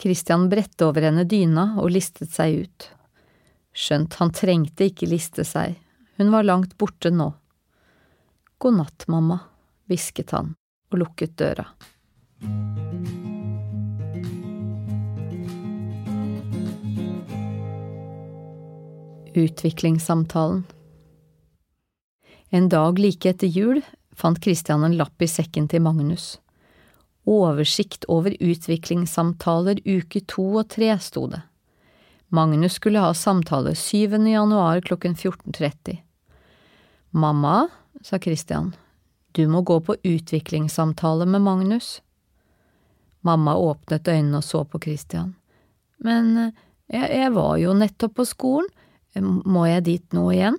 Christian 0.00 0.48
bredte 0.50 0.88
over 0.88 1.06
henne 1.06 1.24
dyna 1.28 1.74
og 1.82 1.92
listet 1.94 2.32
seg 2.34 2.64
ut. 2.64 2.88
Skjønt 3.74 4.14
han 4.20 4.30
trengte 4.30 4.86
ikke 4.86 5.08
liste 5.10 5.42
seg, 5.46 5.74
hun 6.16 6.30
var 6.30 6.46
langt 6.46 6.76
borte 6.78 7.10
nå. 7.10 7.32
God 8.62 8.76
natt, 8.78 9.06
mamma, 9.10 9.40
hvisket 9.90 10.30
han 10.30 10.52
og 10.94 11.00
lukket 11.02 11.34
døra. 11.40 11.66
Utviklingssamtalen 19.34 20.62
En 22.54 22.68
dag 22.70 23.00
like 23.02 23.26
etter 23.26 23.50
jul 23.50 23.80
fant 24.14 24.38
Christian 24.38 24.84
en 24.86 24.94
lapp 24.94 25.18
i 25.18 25.26
sekken 25.26 25.66
til 25.66 25.82
Magnus. 25.82 26.36
Oversikt 27.26 28.06
over 28.06 28.36
utviklingssamtaler 28.38 29.82
uke 29.82 30.22
to 30.30 30.44
og 30.60 30.68
tre, 30.70 30.92
sto 31.02 31.26
det. 31.32 31.42
Magnus 32.34 32.72
skulle 32.80 32.98
ha 32.98 33.14
samtale 33.14 33.74
7. 33.74 34.26
januar 34.26 34.80
klokken 34.80 35.14
14.30. 35.14 36.00
Mamma, 37.10 37.68
sa 38.02 38.18
Christian. 38.18 38.72
Du 39.32 39.46
må 39.48 39.60
gå 39.60 39.80
på 39.80 39.96
utviklingssamtale 40.02 41.26
med 41.26 41.42
Magnus. 41.42 42.02
Mamma 43.20 43.54
åpnet 43.54 44.08
øynene 44.08 44.40
og 44.40 44.44
så 44.44 44.64
på 44.64 44.80
Christian. 44.82 45.36
Men 46.02 46.36
eh, 46.36 46.50
jeg, 46.90 47.10
jeg 47.20 47.34
var 47.36 47.54
jo 47.62 47.76
nettopp 47.78 48.16
på 48.18 48.26
skolen, 48.26 48.66
må 49.46 49.68
jeg 49.70 49.86
dit 49.86 50.16
nå 50.16 50.26
igjen? 50.34 50.58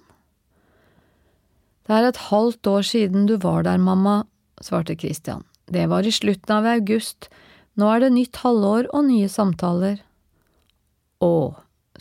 Det 1.86 1.92
er 1.92 2.08
et 2.08 2.24
halvt 2.30 2.72
år 2.72 2.88
siden 2.88 3.28
du 3.28 3.36
var 3.44 3.68
der, 3.68 3.78
mamma, 3.84 4.24
svarte 4.64 4.96
Christian. 4.96 5.44
Det 5.68 5.90
var 5.92 6.08
i 6.08 6.16
slutten 6.16 6.56
av 6.56 6.72
august, 6.72 7.28
nå 7.76 7.92
er 7.92 8.06
det 8.06 8.14
nytt 8.16 8.40
halvår 8.46 8.88
og 8.96 9.10
nye 9.12 9.28
samtaler. 9.30 10.00
Å, 11.20 11.34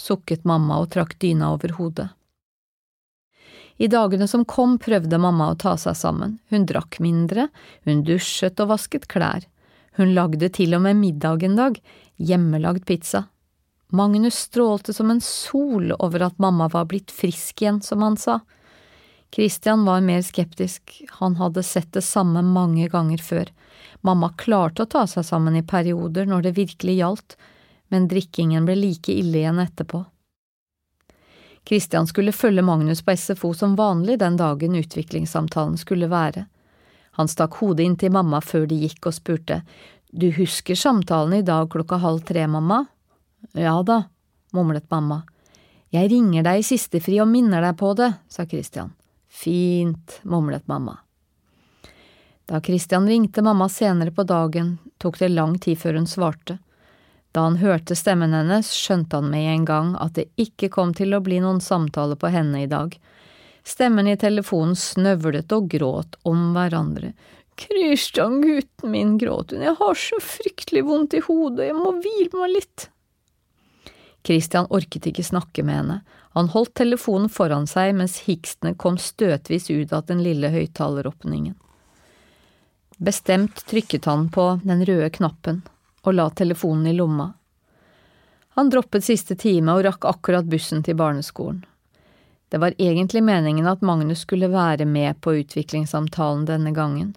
sukket 0.01 0.45
mamma 0.45 0.81
og 0.83 0.93
trakk 0.95 1.17
dyna 1.23 1.53
over 1.55 1.77
hodet. 1.79 2.09
I 3.77 3.89
dagene 3.91 4.29
som 4.31 4.45
kom, 4.47 4.77
prøvde 4.79 5.19
mamma 5.19 5.51
å 5.51 5.59
ta 5.59 5.75
seg 5.81 5.97
sammen. 5.99 6.39
Hun 6.51 6.67
drakk 6.69 7.01
mindre, 7.03 7.49
hun 7.85 8.05
dusjet 8.07 8.61
og 8.63 8.71
vasket 8.71 9.09
klær. 9.11 9.47
Hun 9.99 10.15
lagde 10.15 10.49
til 10.55 10.77
og 10.77 10.85
med 10.87 11.01
middag 11.01 11.43
en 11.47 11.57
dag, 11.59 11.81
hjemmelagd 12.17 12.87
pizza. 12.87 13.27
Magnus 13.95 14.39
strålte 14.47 14.95
som 14.95 15.11
en 15.11 15.21
sol 15.23 15.93
over 15.99 16.25
at 16.27 16.39
mamma 16.43 16.69
var 16.71 16.87
blitt 16.91 17.11
frisk 17.15 17.63
igjen, 17.63 17.83
som 17.83 18.03
han 18.03 18.17
sa. 18.19 18.41
Christian 19.35 19.85
var 19.87 20.03
mer 20.07 20.23
skeptisk, 20.23 21.03
han 21.19 21.37
hadde 21.37 21.63
sett 21.67 21.93
det 21.95 22.05
samme 22.07 22.43
mange 22.47 22.89
ganger 22.91 23.23
før. 23.23 23.51
Mamma 24.07 24.31
klarte 24.39 24.85
å 24.85 24.91
ta 24.91 25.05
seg 25.11 25.27
sammen 25.27 25.59
i 25.59 25.67
perioder 25.67 26.27
når 26.31 26.47
det 26.47 26.57
virkelig 26.59 26.97
gjaldt, 27.01 27.37
men 27.95 28.09
drikkingen 28.11 28.65
ble 28.67 28.75
like 28.75 29.13
ille 29.15 29.39
igjen 29.39 29.61
etterpå. 29.63 30.01
Christian 31.65 32.09
skulle 32.11 32.33
følge 32.35 32.63
Magnus 32.67 33.05
på 33.07 33.15
SFO 33.17 33.53
som 33.55 33.77
vanlig 33.79 34.17
den 34.19 34.35
dagen 34.37 34.75
utviklingssamtalen 34.75 35.77
skulle 35.79 36.09
være. 36.11 36.49
Han 37.15 37.31
stakk 37.31 37.55
hodet 37.61 37.87
inn 37.87 37.95
til 37.97 38.11
mamma 38.11 38.41
før 38.43 38.67
de 38.67 38.81
gikk 38.83 39.07
og 39.07 39.15
spurte, 39.15 39.63
Du 40.11 40.27
husker 40.35 40.75
samtalen 40.75 41.39
i 41.39 41.47
dag 41.47 41.71
klokka 41.71 42.01
halv 42.03 42.27
tre, 42.27 42.47
mamma? 42.47 42.85
Ja 43.53 43.77
da, 43.83 44.03
mumlet 44.51 44.91
mamma. 44.91 45.23
Jeg 45.95 46.11
ringer 46.11 46.43
deg 46.43 46.59
i 46.59 46.67
siste 46.67 46.99
fri 47.01 47.21
og 47.23 47.31
minner 47.31 47.63
deg 47.63 47.79
på 47.79 47.95
det, 47.95 48.11
sa 48.29 48.47
Christian. 48.47 48.91
Fint, 49.29 50.19
mumlet 50.23 50.67
mamma. 50.67 50.99
Da 52.47 52.61
Christian 52.61 53.07
ringte 53.07 53.43
mamma 53.43 53.69
senere 53.69 54.11
på 54.11 54.27
dagen, 54.27 54.79
tok 54.99 55.19
det 55.19 55.29
lang 55.29 55.59
tid 55.59 55.79
før 55.79 56.03
hun 56.03 56.11
svarte. 56.11 56.59
Da 57.35 57.49
han 57.49 57.57
hørte 57.59 57.97
stemmen 57.99 58.35
hennes, 58.37 58.69
skjønte 58.71 59.19
han 59.19 59.33
med 59.33 59.49
en 59.51 59.65
gang 59.67 59.95
at 59.99 60.15
det 60.15 60.29
ikke 60.39 60.69
kom 60.71 60.93
til 60.95 61.17
å 61.17 61.23
bli 61.25 61.41
noen 61.43 61.59
samtale 61.63 62.15
på 62.15 62.31
henne 62.31 62.63
i 62.63 62.69
dag. 62.71 62.95
Stemmen 63.67 64.07
i 64.07 64.15
telefonen 64.21 64.77
snøvlet 64.79 65.51
og 65.57 65.67
gråt 65.73 66.15
om 66.31 66.53
hverandre. 66.55 67.11
Kristian, 67.59 68.39
gutten 68.43 68.93
min, 68.93 69.17
gråt 69.19 69.55
hun, 69.55 69.65
jeg 69.67 69.75
har 69.81 69.99
så 69.99 70.21
fryktelig 70.23 70.85
vondt 70.87 71.19
i 71.19 71.25
hodet, 71.27 71.69
jeg 71.71 71.79
må 71.79 71.97
hvile 71.99 72.39
meg 72.39 72.55
litt. 72.55 72.87
Kristian 74.25 74.71
orket 74.71 75.11
ikke 75.11 75.27
snakke 75.27 75.67
med 75.67 75.81
henne, 75.81 75.99
han 76.39 76.51
holdt 76.55 76.77
telefonen 76.79 77.31
foran 77.31 77.67
seg 77.71 77.97
mens 77.99 78.21
hikstene 78.29 78.75
kom 78.79 78.95
støtvis 78.99 79.71
ut 79.71 79.93
av 79.95 80.07
den 80.07 80.23
lille 80.23 80.51
høyttaleråpningen. 80.55 81.55
Bestemt 83.03 83.67
trykket 83.71 84.07
han 84.07 84.29
på 84.35 84.53
den 84.63 84.87
røde 84.87 85.11
knappen 85.15 85.65
og 86.05 86.15
la 86.15 86.29
telefonen 86.31 86.93
i 86.93 86.97
lomma. 86.97 87.33
Han 88.55 88.71
droppet 88.71 89.05
siste 89.05 89.35
time 89.35 89.75
og 89.75 89.83
rakk 89.89 90.05
akkurat 90.07 90.47
bussen 90.47 90.85
til 90.87 90.97
barneskolen. 90.97 91.65
Det 92.49 92.61
var 92.63 92.77
egentlig 92.79 93.25
meningen 93.25 93.67
at 93.67 93.83
Magnus 93.83 94.21
skulle 94.23 94.49
være 94.53 94.85
med 94.87 95.19
på 95.21 95.33
utviklingssamtalen 95.41 96.45
denne 96.47 96.71
gangen. 96.71 97.17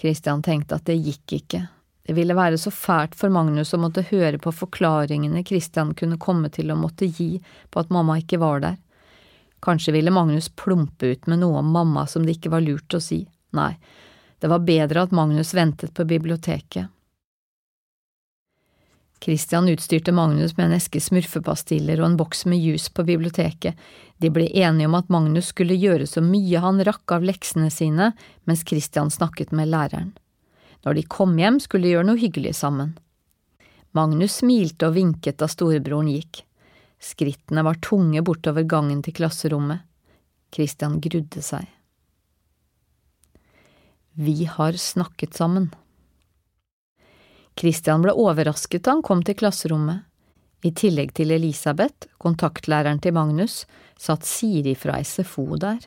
Christian 0.00 0.40
tenkte 0.42 0.78
at 0.78 0.86
det 0.88 0.96
gikk 0.96 1.34
ikke. 1.42 1.66
Det 2.06 2.16
ville 2.16 2.34
være 2.34 2.58
så 2.58 2.70
fælt 2.72 3.14
for 3.18 3.28
Magnus 3.30 3.74
å 3.74 3.82
måtte 3.82 4.06
høre 4.08 4.40
på 4.40 4.54
forklaringene 4.62 5.44
Christian 5.44 5.92
kunne 5.94 6.18
komme 6.18 6.48
til 6.50 6.72
å 6.72 6.78
måtte 6.78 7.06
gi 7.06 7.36
på 7.70 7.82
at 7.82 7.92
mamma 7.92 8.16
ikke 8.22 8.40
var 8.40 8.64
der. 8.64 8.78
Kanskje 9.62 9.92
ville 9.94 10.10
Magnus 10.10 10.48
plumpe 10.48 11.12
ut 11.12 11.28
med 11.30 11.42
noe 11.44 11.60
om 11.60 11.68
mamma 11.70 12.06
som 12.06 12.24
det 12.26 12.38
ikke 12.38 12.54
var 12.56 12.64
lurt 12.64 12.96
å 12.96 13.00
si. 13.02 13.20
Nei, 13.54 13.76
det 14.40 14.48
var 14.50 14.64
bedre 14.66 15.04
at 15.04 15.12
Magnus 15.14 15.52
ventet 15.54 15.92
på 15.94 16.08
biblioteket. 16.08 16.88
Christian 19.22 19.68
utstyrte 19.68 20.12
Magnus 20.12 20.56
med 20.56 20.66
en 20.66 20.72
eske 20.74 20.98
smurfepastiller 20.98 22.00
og 22.00 22.08
en 22.08 22.16
boks 22.18 22.40
med 22.50 22.58
juice 22.58 22.90
på 22.90 23.04
biblioteket. 23.06 23.78
De 24.18 24.30
ble 24.34 24.48
enige 24.50 24.88
om 24.88 24.96
at 24.98 25.12
Magnus 25.14 25.52
skulle 25.52 25.78
gjøre 25.78 26.08
så 26.10 26.18
mye 26.26 26.58
han 26.64 26.82
rakk 26.82 27.14
av 27.14 27.22
leksene 27.28 27.70
sine, 27.70 28.10
mens 28.50 28.64
Christian 28.66 29.12
snakket 29.14 29.54
med 29.54 29.70
læreren. 29.70 30.10
Når 30.82 30.98
de 30.98 31.04
kom 31.06 31.36
hjem, 31.38 31.60
skulle 31.62 31.86
de 31.86 31.92
gjøre 31.94 32.08
noe 32.08 32.18
hyggelig 32.18 32.56
sammen. 32.58 32.96
Magnus 33.94 34.40
smilte 34.40 34.88
og 34.88 34.96
vinket 34.96 35.38
da 35.38 35.46
storebroren 35.46 36.10
gikk. 36.10 36.42
Skrittene 37.02 37.62
var 37.62 37.78
tunge 37.84 38.24
bortover 38.26 38.66
gangen 38.66 39.04
til 39.06 39.14
klasserommet. 39.20 39.84
Christian 40.52 40.98
grudde 41.02 41.44
seg. 41.46 41.68
Vi 44.18 44.44
har 44.50 44.76
snakket 44.76 45.38
sammen. 45.38 45.70
Christian 47.58 48.02
ble 48.04 48.14
overrasket 48.16 48.84
da 48.86 48.96
han 48.96 49.04
kom 49.04 49.22
til 49.26 49.38
klasserommet. 49.38 50.06
I 50.62 50.70
tillegg 50.78 51.10
til 51.18 51.32
Elisabeth, 51.34 52.06
kontaktlæreren 52.22 53.00
til 53.02 53.16
Magnus, 53.16 53.64
satt 53.98 54.26
Siri 54.26 54.76
fra 54.78 55.00
SFO 55.02 55.56
der. 55.58 55.80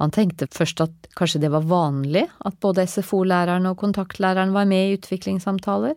Han 0.00 0.14
tenkte 0.14 0.48
først 0.50 0.80
at 0.84 1.10
kanskje 1.18 1.42
det 1.42 1.50
var 1.52 1.66
vanlig 1.68 2.24
at 2.46 2.58
både 2.62 2.86
SFO-læreren 2.86 3.66
og 3.70 3.78
kontaktlæreren 3.82 4.54
var 4.54 4.68
med 4.70 4.88
i 4.88 4.96
utviklingssamtaler, 4.96 5.96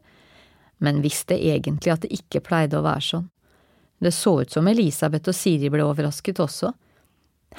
men 0.84 1.04
visste 1.06 1.38
egentlig 1.38 1.94
at 1.94 2.04
det 2.04 2.14
ikke 2.18 2.44
pleide 2.46 2.80
å 2.80 2.86
være 2.86 3.06
sånn. 3.06 3.30
Det 4.02 4.12
så 4.12 4.42
ut 4.44 4.52
som 4.52 4.68
Elisabeth 4.68 5.32
og 5.32 5.38
Siri 5.38 5.70
ble 5.72 5.86
overrasket 5.86 6.42
også. 6.44 6.74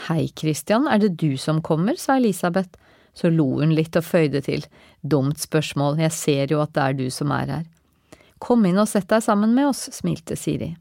Hei, 0.06 0.26
Christian, 0.36 0.84
er 0.90 1.00
det 1.00 1.14
du 1.16 1.38
som 1.40 1.62
kommer, 1.64 1.96
sa 1.96 2.18
Elisabeth 2.20 2.76
så 3.16 3.30
lo 3.32 3.48
hun 3.60 3.72
litt 3.74 3.96
og 3.96 4.04
føyde 4.04 4.42
til. 4.44 4.66
Dumt 5.00 5.40
spørsmål, 5.40 6.00
jeg 6.04 6.12
ser 6.12 6.52
jo 6.52 6.60
at 6.64 6.74
det 6.76 6.84
er 6.84 6.98
du 6.98 7.06
som 7.10 7.32
er 7.32 7.52
her. 7.54 7.64
Kom 8.42 8.66
inn 8.68 8.78
og 8.78 8.90
sett 8.90 9.08
deg 9.08 9.24
sammen 9.24 9.54
med 9.56 9.70
oss, 9.70 9.86
smilte 9.96 10.36
Siri. 10.36 10.74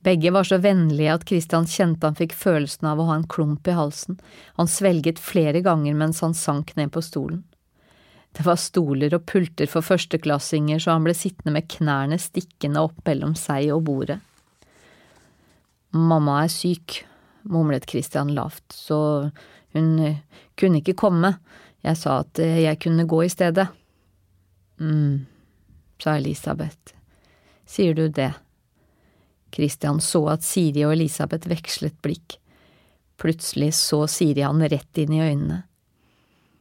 Begge 0.00 0.32
var 0.32 0.46
så 0.48 0.56
vennlige 0.64 1.12
at 1.12 1.26
Christian 1.28 1.66
kjente 1.68 2.08
han 2.08 2.16
fikk 2.16 2.32
følelsen 2.32 2.88
av 2.88 3.02
å 3.02 3.08
ha 3.10 3.18
en 3.18 3.28
klump 3.28 3.68
i 3.68 3.76
halsen. 3.76 4.16
Han 4.56 4.70
svelget 4.70 5.20
flere 5.20 5.60
ganger 5.60 5.98
mens 5.98 6.22
han 6.24 6.32
sank 6.36 6.72
ned 6.80 6.94
på 6.94 7.04
stolen. 7.04 7.42
Det 8.32 8.46
var 8.46 8.56
stoler 8.62 9.12
og 9.16 9.26
pulter 9.28 9.68
for 9.68 9.84
førsteklassinger, 9.84 10.80
så 10.80 10.94
han 10.94 11.04
ble 11.04 11.16
sittende 11.18 11.52
med 11.58 11.68
knærne 11.68 12.16
stikkende 12.22 12.86
opp 12.86 13.02
mellom 13.04 13.34
seg 13.36 13.72
og 13.74 13.82
bordet. 13.90 14.20
Mamma 15.90 16.44
er 16.44 16.52
syk, 16.54 17.02
mumlet 17.42 17.88
Christian 17.90 18.34
lavt, 18.34 18.64
så 18.72 19.30
hun 19.72 19.98
eh, 19.98 20.20
kunne 20.58 20.80
ikke 20.80 20.98
komme, 20.98 21.34
jeg 21.84 21.96
sa 21.96 22.20
at 22.24 22.40
eh, 22.42 22.62
jeg 22.64 22.80
kunne 22.82 23.08
gå 23.08 23.22
i 23.24 23.32
stedet. 23.32 23.68
mm, 24.80 25.26
sa 26.02 26.16
Elisabeth. 26.16 26.94
Sier 27.66 27.94
du 27.94 28.08
det? 28.08 28.32
Christian 29.52 30.00
så 30.00 30.24
at 30.32 30.44
Siri 30.46 30.84
og 30.86 30.94
Elisabeth 30.94 31.48
vekslet 31.50 31.96
blikk. 32.02 32.38
Plutselig 33.20 33.74
så 33.76 34.06
Siri 34.08 34.42
han 34.42 34.62
rett 34.62 34.98
inn 34.98 35.12
i 35.12 35.22
øynene. 35.22 35.62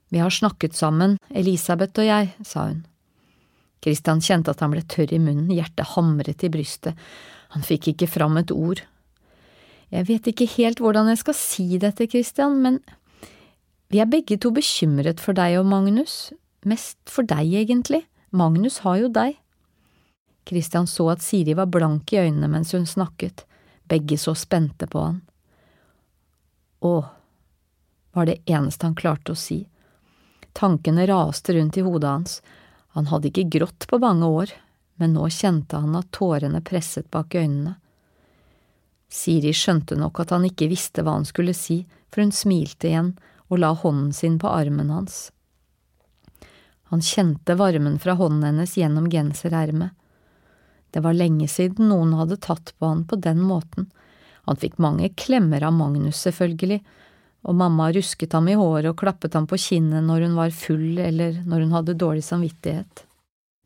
Vi 0.09 0.19
har 0.19 0.33
snakket 0.33 0.75
sammen, 0.75 1.17
Elisabeth 1.29 2.01
og 2.01 2.07
jeg, 2.07 2.31
sa 2.41 2.65
hun. 2.71 2.85
Christian 3.83 4.21
kjente 4.21 4.51
at 4.51 4.63
han 4.63 4.73
ble 4.73 4.81
tørr 4.89 5.13
i 5.13 5.21
munnen, 5.21 5.51
hjertet 5.53 5.93
hamret 5.93 6.43
i 6.43 6.49
brystet, 6.51 6.97
han 7.53 7.65
fikk 7.65 7.93
ikke 7.93 8.09
fram 8.09 8.37
et 8.41 8.51
ord. 8.51 8.81
Jeg 9.89 10.05
vet 10.05 10.27
ikke 10.29 10.47
helt 10.57 10.81
hvordan 10.83 11.09
jeg 11.09 11.21
skal 11.23 11.37
si 11.37 11.67
dette, 11.81 12.05
Christian, 12.09 12.59
men 12.61 12.79
vi 13.89 14.01
er 14.01 14.09
begge 14.09 14.37
to 14.37 14.51
bekymret 14.53 15.21
for 15.23 15.37
deg 15.37 15.57
og 15.57 15.65
Magnus, 15.69 16.29
mest 16.65 16.99
for 17.09 17.25
deg 17.25 17.55
egentlig, 17.63 18.03
Magnus 18.29 18.83
har 18.85 18.99
jo 19.01 19.09
deg. 19.09 19.39
Christian 20.49 20.85
så 20.89 21.07
at 21.13 21.25
Siri 21.25 21.55
var 21.57 21.69
blank 21.73 22.13
i 22.13 22.21
øynene 22.21 22.49
mens 22.51 22.75
hun 22.77 22.85
snakket, 22.89 23.45
begge 23.89 24.17
så 24.21 24.35
spente 24.37 24.85
på 24.89 25.01
han. 25.01 25.19
Å, 26.85 26.93
var 28.13 28.29
det 28.29 28.39
eneste 28.45 28.85
han 28.85 28.97
klarte 28.97 29.33
å 29.33 29.39
si. 29.39 29.63
Tankene 30.53 31.07
raste 31.09 31.53
rundt 31.57 31.77
i 31.77 31.85
hodet 31.85 32.13
hans, 32.13 32.39
han 32.93 33.09
hadde 33.09 33.29
ikke 33.29 33.49
grått 33.57 33.89
på 33.89 33.99
mange 34.01 34.29
år, 34.29 34.53
men 35.01 35.13
nå 35.17 35.25
kjente 35.33 35.81
han 35.81 35.97
at 35.97 36.09
tårene 36.13 36.61
presset 36.65 37.09
bak 37.13 37.33
øynene. 37.37 37.79
Siri 39.09 39.51
skjønte 39.55 39.97
nok 39.97 40.21
at 40.21 40.31
han 40.35 40.45
ikke 40.45 40.69
visste 40.69 41.03
hva 41.03 41.17
han 41.17 41.25
skulle 41.25 41.55
si, 41.57 41.81
for 42.09 42.21
hun 42.21 42.33
smilte 42.35 42.89
igjen 42.91 43.15
og 43.49 43.61
la 43.61 43.73
hånden 43.73 44.13
sin 44.13 44.37
på 44.41 44.49
armen 44.49 44.91
hans. 44.93 45.29
Han 46.93 47.01
kjente 47.05 47.55
varmen 47.57 47.99
fra 48.01 48.15
hånden 48.17 48.45
hennes 48.45 48.75
gjennom 48.77 49.09
genserermet. 49.09 49.91
Det 50.89 51.03
var 51.05 51.13
lenge 51.13 51.45
siden 51.47 51.89
noen 51.89 52.15
hadde 52.17 52.39
tatt 52.41 52.73
på 52.77 52.85
han 52.89 53.03
på 53.05 53.17
den 53.21 53.41
måten. 53.45 53.89
Han 54.49 54.57
fikk 54.57 54.79
mange 54.81 55.11
klemmer 55.13 55.61
av 55.65 55.75
Magnus, 55.77 56.17
selvfølgelig, 56.25 56.79
og 57.45 57.55
mamma 57.55 57.91
rusket 57.93 58.33
ham 58.33 58.49
i 58.49 58.57
håret 58.57 58.89
og 58.89 58.97
klappet 58.99 59.37
ham 59.37 59.45
på 59.47 59.59
kinnet 59.61 60.03
når 60.05 60.25
hun 60.25 60.39
var 60.39 60.55
full 60.55 60.97
eller 60.99 61.37
når 61.45 61.65
hun 61.65 61.75
hadde 61.77 61.99
dårlig 62.01 62.25
samvittighet. 62.25 63.05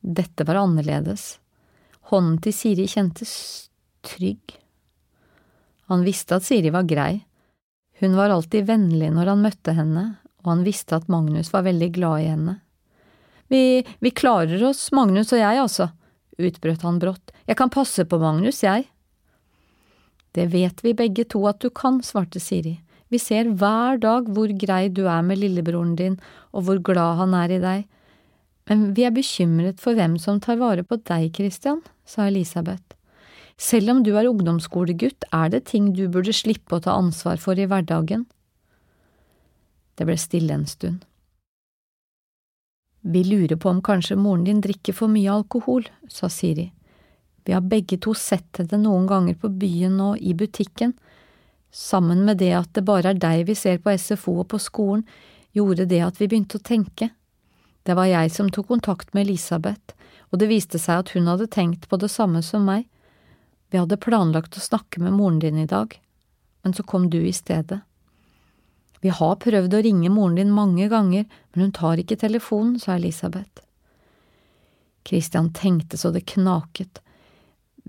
Dette 0.03 0.43
var 0.43 0.59
annerledes. 0.65 1.37
Hånden 2.11 2.41
til 2.43 2.55
Siri 2.55 2.89
kjentes 2.91 3.33
trygg. 4.03 4.59
Han 5.91 6.03
visste 6.07 6.37
at 6.39 6.45
Siri 6.47 6.71
var 6.73 6.87
grei, 6.87 7.23
hun 7.99 8.15
var 8.15 8.29
alltid 8.29 8.65
vennlig 8.67 9.11
når 9.13 9.29
han 9.31 9.43
møtte 9.45 9.73
henne, 9.77 10.05
og 10.43 10.49
han 10.49 10.63
visste 10.65 10.97
at 10.97 11.09
Magnus 11.11 11.53
var 11.53 11.63
veldig 11.67 11.89
glad 11.95 12.23
i 12.23 12.29
henne. 12.31 12.55
Vi, 13.47 13.83
vi 13.99 14.11
klarer 14.11 14.63
oss, 14.67 14.89
Magnus 14.95 15.31
og 15.31 15.39
jeg, 15.39 15.59
altså, 15.61 15.87
utbrøt 16.41 16.83
han 16.83 16.97
brått, 16.99 17.31
jeg 17.47 17.59
kan 17.59 17.71
passe 17.71 18.03
på 18.09 18.19
Magnus, 18.19 18.63
jeg. 18.63 18.87
Det 20.33 20.47
vet 20.51 20.81
vi 20.83 20.95
begge 20.97 21.27
to 21.29 21.43
at 21.47 21.61
du 21.61 21.69
kan, 21.69 22.01
svarte 22.03 22.41
Siri, 22.41 22.79
vi 23.13 23.19
ser 23.21 23.51
hver 23.53 23.99
dag 24.01 24.27
hvor 24.33 24.49
grei 24.57 24.87
du 24.89 25.03
er 25.05 25.21
med 25.21 25.37
lillebroren 25.37 25.93
din 25.99 26.15
og 26.51 26.65
hvor 26.65 26.79
glad 26.81 27.19
han 27.19 27.35
er 27.37 27.53
i 27.53 27.61
deg, 27.61 27.85
men 28.71 28.89
vi 28.97 29.05
er 29.05 29.13
bekymret 29.13 29.79
for 29.83 29.93
hvem 29.93 30.17
som 30.19 30.39
tar 30.41 30.57
vare 30.57 30.83
på 30.87 30.97
deg, 31.05 31.29
Christian, 31.35 31.83
sa 32.03 32.25
Elisabeth. 32.31 32.95
Selv 33.57 33.91
om 33.93 34.03
du 34.03 34.15
er 34.17 34.27
ungdomsskolegutt, 34.27 35.27
er 35.31 35.49
det 35.53 35.65
ting 35.69 35.93
du 35.93 36.07
burde 36.09 36.33
slippe 36.33 36.77
å 36.77 36.83
ta 36.83 36.97
ansvar 36.97 37.37
for 37.41 37.59
i 37.59 37.67
hverdagen. 37.69 38.25
Det 39.97 40.07
ble 40.09 40.17
stille 40.17 40.55
en 40.55 40.65
stund. 40.67 41.03
Vi 43.03 43.23
lurer 43.27 43.59
på 43.59 43.69
om 43.69 43.81
kanskje 43.83 44.15
moren 44.15 44.45
din 44.47 44.61
drikker 44.63 44.95
for 44.95 45.11
mye 45.11 45.31
alkohol, 45.31 45.85
sa 46.07 46.29
Siri. 46.31 46.71
Vi 47.43 47.51
har 47.51 47.65
begge 47.67 47.97
to 47.99 48.13
sett 48.15 48.61
henne 48.61 48.79
noen 48.85 49.07
ganger 49.07 49.35
på 49.35 49.51
byen 49.51 49.99
og 50.01 50.21
i 50.23 50.31
butikken. 50.33 50.93
Sammen 51.73 52.23
med 52.23 52.39
det 52.39 52.53
at 52.55 52.71
det 52.77 52.85
bare 52.87 53.11
er 53.11 53.19
deg 53.19 53.43
vi 53.49 53.57
ser 53.59 53.81
på 53.83 53.91
SFO 53.97 54.37
og 54.45 54.47
på 54.53 54.61
skolen, 54.61 55.03
gjorde 55.51 55.85
det 55.89 55.99
at 56.05 56.21
vi 56.21 56.29
begynte 56.31 56.61
å 56.61 56.63
tenke. 56.63 57.09
Det 57.83 57.97
var 57.99 58.07
jeg 58.07 58.31
som 58.31 58.49
tok 58.49 58.69
kontakt 58.71 59.11
med 59.13 59.27
Elisabeth, 59.27 59.93
og 60.31 60.39
det 60.39 60.47
viste 60.49 60.79
seg 60.79 61.03
at 61.03 61.11
hun 61.17 61.27
hadde 61.27 61.51
tenkt 61.51 61.89
på 61.91 61.99
det 61.99 62.09
samme 62.09 62.41
som 62.41 62.63
meg. 62.65 62.87
Vi 63.73 63.79
hadde 63.81 63.97
planlagt 63.97 64.53
å 64.53 64.61
snakke 64.61 65.01
med 65.01 65.15
moren 65.17 65.39
din 65.41 65.57
i 65.57 65.65
dag, 65.65 65.95
men 66.61 66.75
så 66.77 66.83
kom 66.85 67.07
du 67.09 67.23
i 67.25 67.33
stedet. 67.33 67.79
Vi 69.01 69.09
har 69.09 69.39
prøvd 69.41 69.73
å 69.73 69.79
ringe 69.81 70.11
moren 70.13 70.37
din 70.37 70.51
mange 70.53 70.85
ganger, 70.91 71.25
men 71.25 71.63
hun 71.65 71.73
tar 71.73 71.97
ikke 71.97 72.19
telefonen, 72.21 72.75
sa 72.77 72.99
Elisabeth. 72.99 73.63
Christian 75.09 75.49
tenkte 75.57 75.97
så 75.97 76.13
det 76.13 76.21
knaket. 76.29 77.01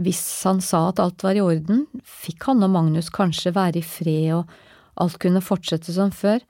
Hvis 0.00 0.24
han 0.48 0.64
sa 0.64 0.86
at 0.88 1.04
alt 1.04 1.20
var 1.22 1.36
i 1.36 1.44
orden, 1.44 1.84
fikk 2.00 2.48
han 2.48 2.64
og 2.64 2.72
Magnus 2.72 3.12
kanskje 3.12 3.52
være 3.52 3.82
i 3.82 3.84
fred 3.84 4.32
og 4.38 4.56
alt 5.04 5.20
kunne 5.20 5.44
fortsette 5.44 5.92
som 5.92 6.08
før. 6.16 6.40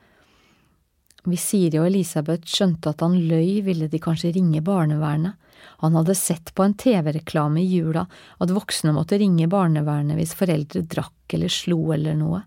Hvis 1.25 1.47
Siri 1.51 1.81
og 1.81 1.89
Elisabeth 1.89 2.45
skjønte 2.51 2.93
at 2.93 3.01
han 3.05 3.17
løy, 3.29 3.63
ville 3.65 3.89
de 3.89 4.01
kanskje 4.03 4.35
ringe 4.35 4.61
barnevernet. 4.65 5.39
Han 5.81 5.97
hadde 5.97 6.17
sett 6.19 6.53
på 6.55 6.65
en 6.65 6.75
TV-reklame 6.77 7.63
i 7.63 7.69
jula 7.69 8.05
at 8.41 8.53
voksne 8.53 8.93
måtte 8.97 9.19
ringe 9.21 9.49
barnevernet 9.51 10.19
hvis 10.19 10.35
foreldre 10.37 10.85
drakk 10.89 11.37
eller 11.37 11.53
slo 11.53 11.81
eller 11.97 12.19
noe. 12.19 12.43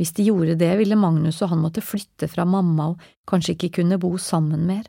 Hvis 0.00 0.14
de 0.16 0.24
gjorde 0.26 0.56
det, 0.58 0.70
ville 0.80 0.96
Magnus 0.96 1.42
og 1.44 1.52
han 1.52 1.60
måtte 1.62 1.84
flytte 1.84 2.28
fra 2.32 2.46
mamma 2.48 2.88
og 2.94 3.04
kanskje 3.28 3.54
ikke 3.54 3.74
kunne 3.80 4.00
bo 4.00 4.14
sammen 4.18 4.64
mer. 4.66 4.88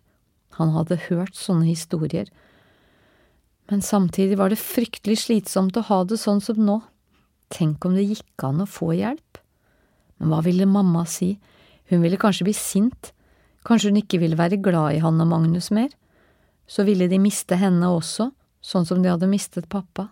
Han 0.57 0.71
hadde 0.75 1.01
hørt 1.09 1.35
sånne 1.37 1.67
historier. 1.67 2.29
Men 3.71 3.83
samtidig 3.83 4.39
var 4.39 4.51
det 4.51 4.61
fryktelig 4.61 5.19
slitsomt 5.25 5.77
å 5.79 5.85
ha 5.89 6.03
det 6.07 6.19
sånn 6.21 6.41
som 6.43 6.59
nå. 6.63 6.79
Tenk 7.53 7.85
om 7.85 7.97
det 7.97 8.07
gikk 8.07 8.47
an 8.47 8.63
å 8.63 8.69
få 8.69 8.93
hjelp? 8.95 9.39
Men 10.19 10.31
hva 10.31 10.39
ville 10.45 10.67
mamma 10.69 11.03
si? 11.09 11.35
Hun 11.93 12.01
ville 12.01 12.17
kanskje 12.17 12.47
bli 12.47 12.55
sint, 12.57 13.11
kanskje 13.61 13.91
hun 13.91 13.99
ikke 13.99 14.17
ville 14.17 14.37
være 14.39 14.57
glad 14.57 14.95
i 14.95 15.01
han 15.03 15.21
og 15.21 15.27
Magnus 15.29 15.69
mer? 15.69 15.91
Så 16.65 16.81
ville 16.87 17.05
de 17.05 17.19
miste 17.21 17.53
henne 17.53 17.85
også, 17.85 18.31
sånn 18.65 18.87
som 18.89 19.03
de 19.03 19.11
hadde 19.13 19.29
mistet 19.29 19.69
pappa. 19.69 20.09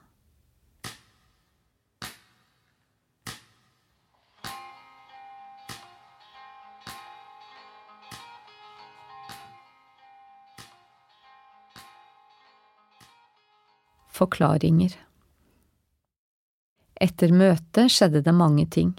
Forklaringer 14.22 15.00
Etter 17.02 17.34
møtet 17.34 17.90
skjedde 17.90 18.22
det 18.22 18.38
mange 18.38 18.70
ting. 18.70 18.94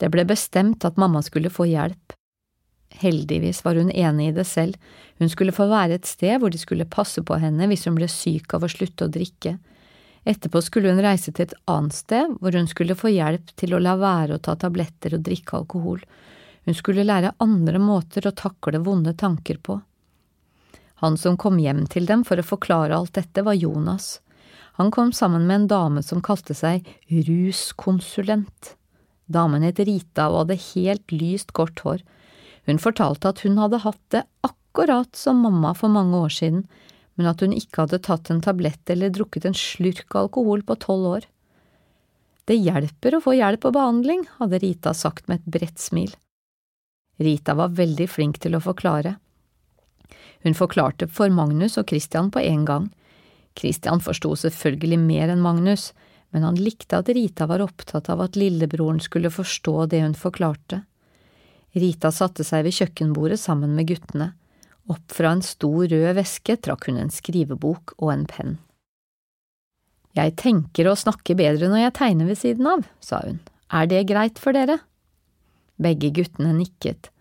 Det 0.00 0.08
ble 0.12 0.24
bestemt 0.24 0.84
at 0.88 0.98
mamma 1.00 1.22
skulle 1.22 1.52
få 1.52 1.68
hjelp. 1.68 2.14
Heldigvis 3.00 3.62
var 3.64 3.78
hun 3.78 3.90
enig 3.92 4.28
i 4.28 4.36
det 4.36 4.46
selv, 4.48 4.76
hun 5.20 5.28
skulle 5.30 5.52
få 5.52 5.68
være 5.70 5.98
et 5.98 6.08
sted 6.08 6.40
hvor 6.40 6.50
de 6.50 6.58
skulle 6.58 6.88
passe 6.88 7.22
på 7.22 7.36
henne 7.38 7.68
hvis 7.70 7.84
hun 7.86 7.98
ble 7.98 8.08
syk 8.10 8.56
av 8.56 8.64
å 8.64 8.72
slutte 8.72 9.06
å 9.06 9.12
drikke. 9.12 9.58
Etterpå 10.24 10.60
skulle 10.64 10.92
hun 10.92 11.02
reise 11.04 11.32
til 11.32 11.46
et 11.46 11.54
annet 11.70 11.96
sted 11.96 12.34
hvor 12.40 12.56
hun 12.56 12.68
skulle 12.68 12.96
få 12.98 13.12
hjelp 13.12 13.52
til 13.60 13.76
å 13.76 13.80
la 13.80 13.94
være 14.00 14.36
å 14.36 14.42
ta 14.42 14.56
tabletter 14.58 15.16
og 15.16 15.24
drikke 15.28 15.60
alkohol. 15.60 16.02
Hun 16.64 16.76
skulle 16.76 17.06
lære 17.06 17.36
andre 17.40 17.80
måter 17.80 18.26
å 18.28 18.36
takle 18.36 18.82
vonde 18.84 19.14
tanker 19.16 19.60
på. 19.62 19.78
Han 21.00 21.16
som 21.16 21.38
kom 21.40 21.56
hjem 21.60 21.86
til 21.88 22.04
dem 22.08 22.26
for 22.28 22.40
å 22.40 22.44
forklare 22.44 22.96
alt 22.96 23.14
dette, 23.16 23.44
var 23.44 23.56
Jonas. 23.56 24.18
Han 24.76 24.90
kom 24.92 25.12
sammen 25.16 25.46
med 25.48 25.62
en 25.62 25.70
dame 25.70 26.02
som 26.04 26.20
kalte 26.24 26.56
seg 26.56 26.84
ruskonsulent. 27.08 28.74
Damen 29.30 29.62
het 29.62 29.78
Rita 29.86 30.28
og 30.30 30.44
hadde 30.44 30.58
helt 30.72 31.14
lyst, 31.14 31.54
kort 31.54 31.80
hår. 31.86 32.02
Hun 32.66 32.80
fortalte 32.82 33.30
at 33.30 33.42
hun 33.46 33.58
hadde 33.60 33.82
hatt 33.84 34.02
det 34.14 34.24
akkurat 34.46 35.10
som 35.16 35.42
mamma 35.44 35.72
for 35.78 35.92
mange 35.92 36.18
år 36.18 36.34
siden, 36.34 36.64
men 37.14 37.28
at 37.30 37.42
hun 37.44 37.54
ikke 37.54 37.84
hadde 37.84 38.02
tatt 38.06 38.30
en 38.32 38.42
tablett 38.42 38.90
eller 38.90 39.12
drukket 39.14 39.46
en 39.46 39.56
slurk 39.56 40.16
alkohol 40.18 40.64
på 40.66 40.78
tolv 40.82 41.08
år. 41.14 41.28
Det 42.50 42.56
hjelper 42.58 43.14
å 43.14 43.22
få 43.22 43.36
hjelp 43.36 43.68
og 43.68 43.76
behandling, 43.76 44.24
hadde 44.40 44.58
Rita 44.62 44.94
sagt 44.96 45.28
med 45.28 45.38
et 45.38 45.50
bredt 45.58 45.78
smil. 45.78 46.14
Rita 47.20 47.54
var 47.54 47.76
veldig 47.76 48.08
flink 48.10 48.40
til 48.42 48.56
å 48.56 48.62
forklare. 48.64 49.18
Hun 50.42 50.56
forklarte 50.56 51.06
for 51.12 51.30
Magnus 51.30 51.76
og 51.78 51.92
Christian 51.92 52.30
på 52.32 52.40
en 52.42 52.64
gang. 52.66 52.88
Christian 53.58 54.00
forsto 54.00 54.32
selvfølgelig 54.40 54.98
mer 55.02 55.30
enn 55.30 55.44
Magnus, 55.44 55.90
men 56.30 56.46
han 56.46 56.58
likte 56.58 57.00
at 57.00 57.10
Rita 57.10 57.46
var 57.50 57.62
opptatt 57.64 58.08
av 58.12 58.22
at 58.24 58.38
lillebroren 58.38 59.00
skulle 59.02 59.32
forstå 59.34 59.86
det 59.90 60.02
hun 60.04 60.16
forklarte. 60.18 60.84
Rita 61.74 62.10
satte 62.14 62.46
seg 62.46 62.64
ved 62.66 62.76
kjøkkenbordet 62.76 63.38
sammen 63.40 63.74
med 63.76 63.90
guttene. 63.90 64.32
Opp 64.90 65.14
fra 65.14 65.34
en 65.36 65.44
stor 65.46 65.86
rød 65.90 66.10
veske 66.18 66.56
trakk 66.58 66.88
hun 66.90 66.98
en 66.98 67.12
skrivebok 67.14 67.94
og 67.98 68.12
en 68.14 68.26
penn. 68.30 68.58
Jeg 70.18 70.34
tenker 70.40 70.90
å 70.90 70.98
snakke 70.98 71.36
bedre 71.38 71.68
når 71.70 71.84
jeg 71.84 71.96
tegner 72.00 72.30
ved 72.30 72.40
siden 72.40 72.66
av, 72.66 72.82
sa 72.98 73.20
hun, 73.22 73.38
er 73.70 73.86
det 73.86 74.08
greit 74.10 74.40
for 74.42 74.56
dere? 74.56 74.80
Begge 75.78 76.10
guttene 76.16 76.50
nikket. 76.56 77.12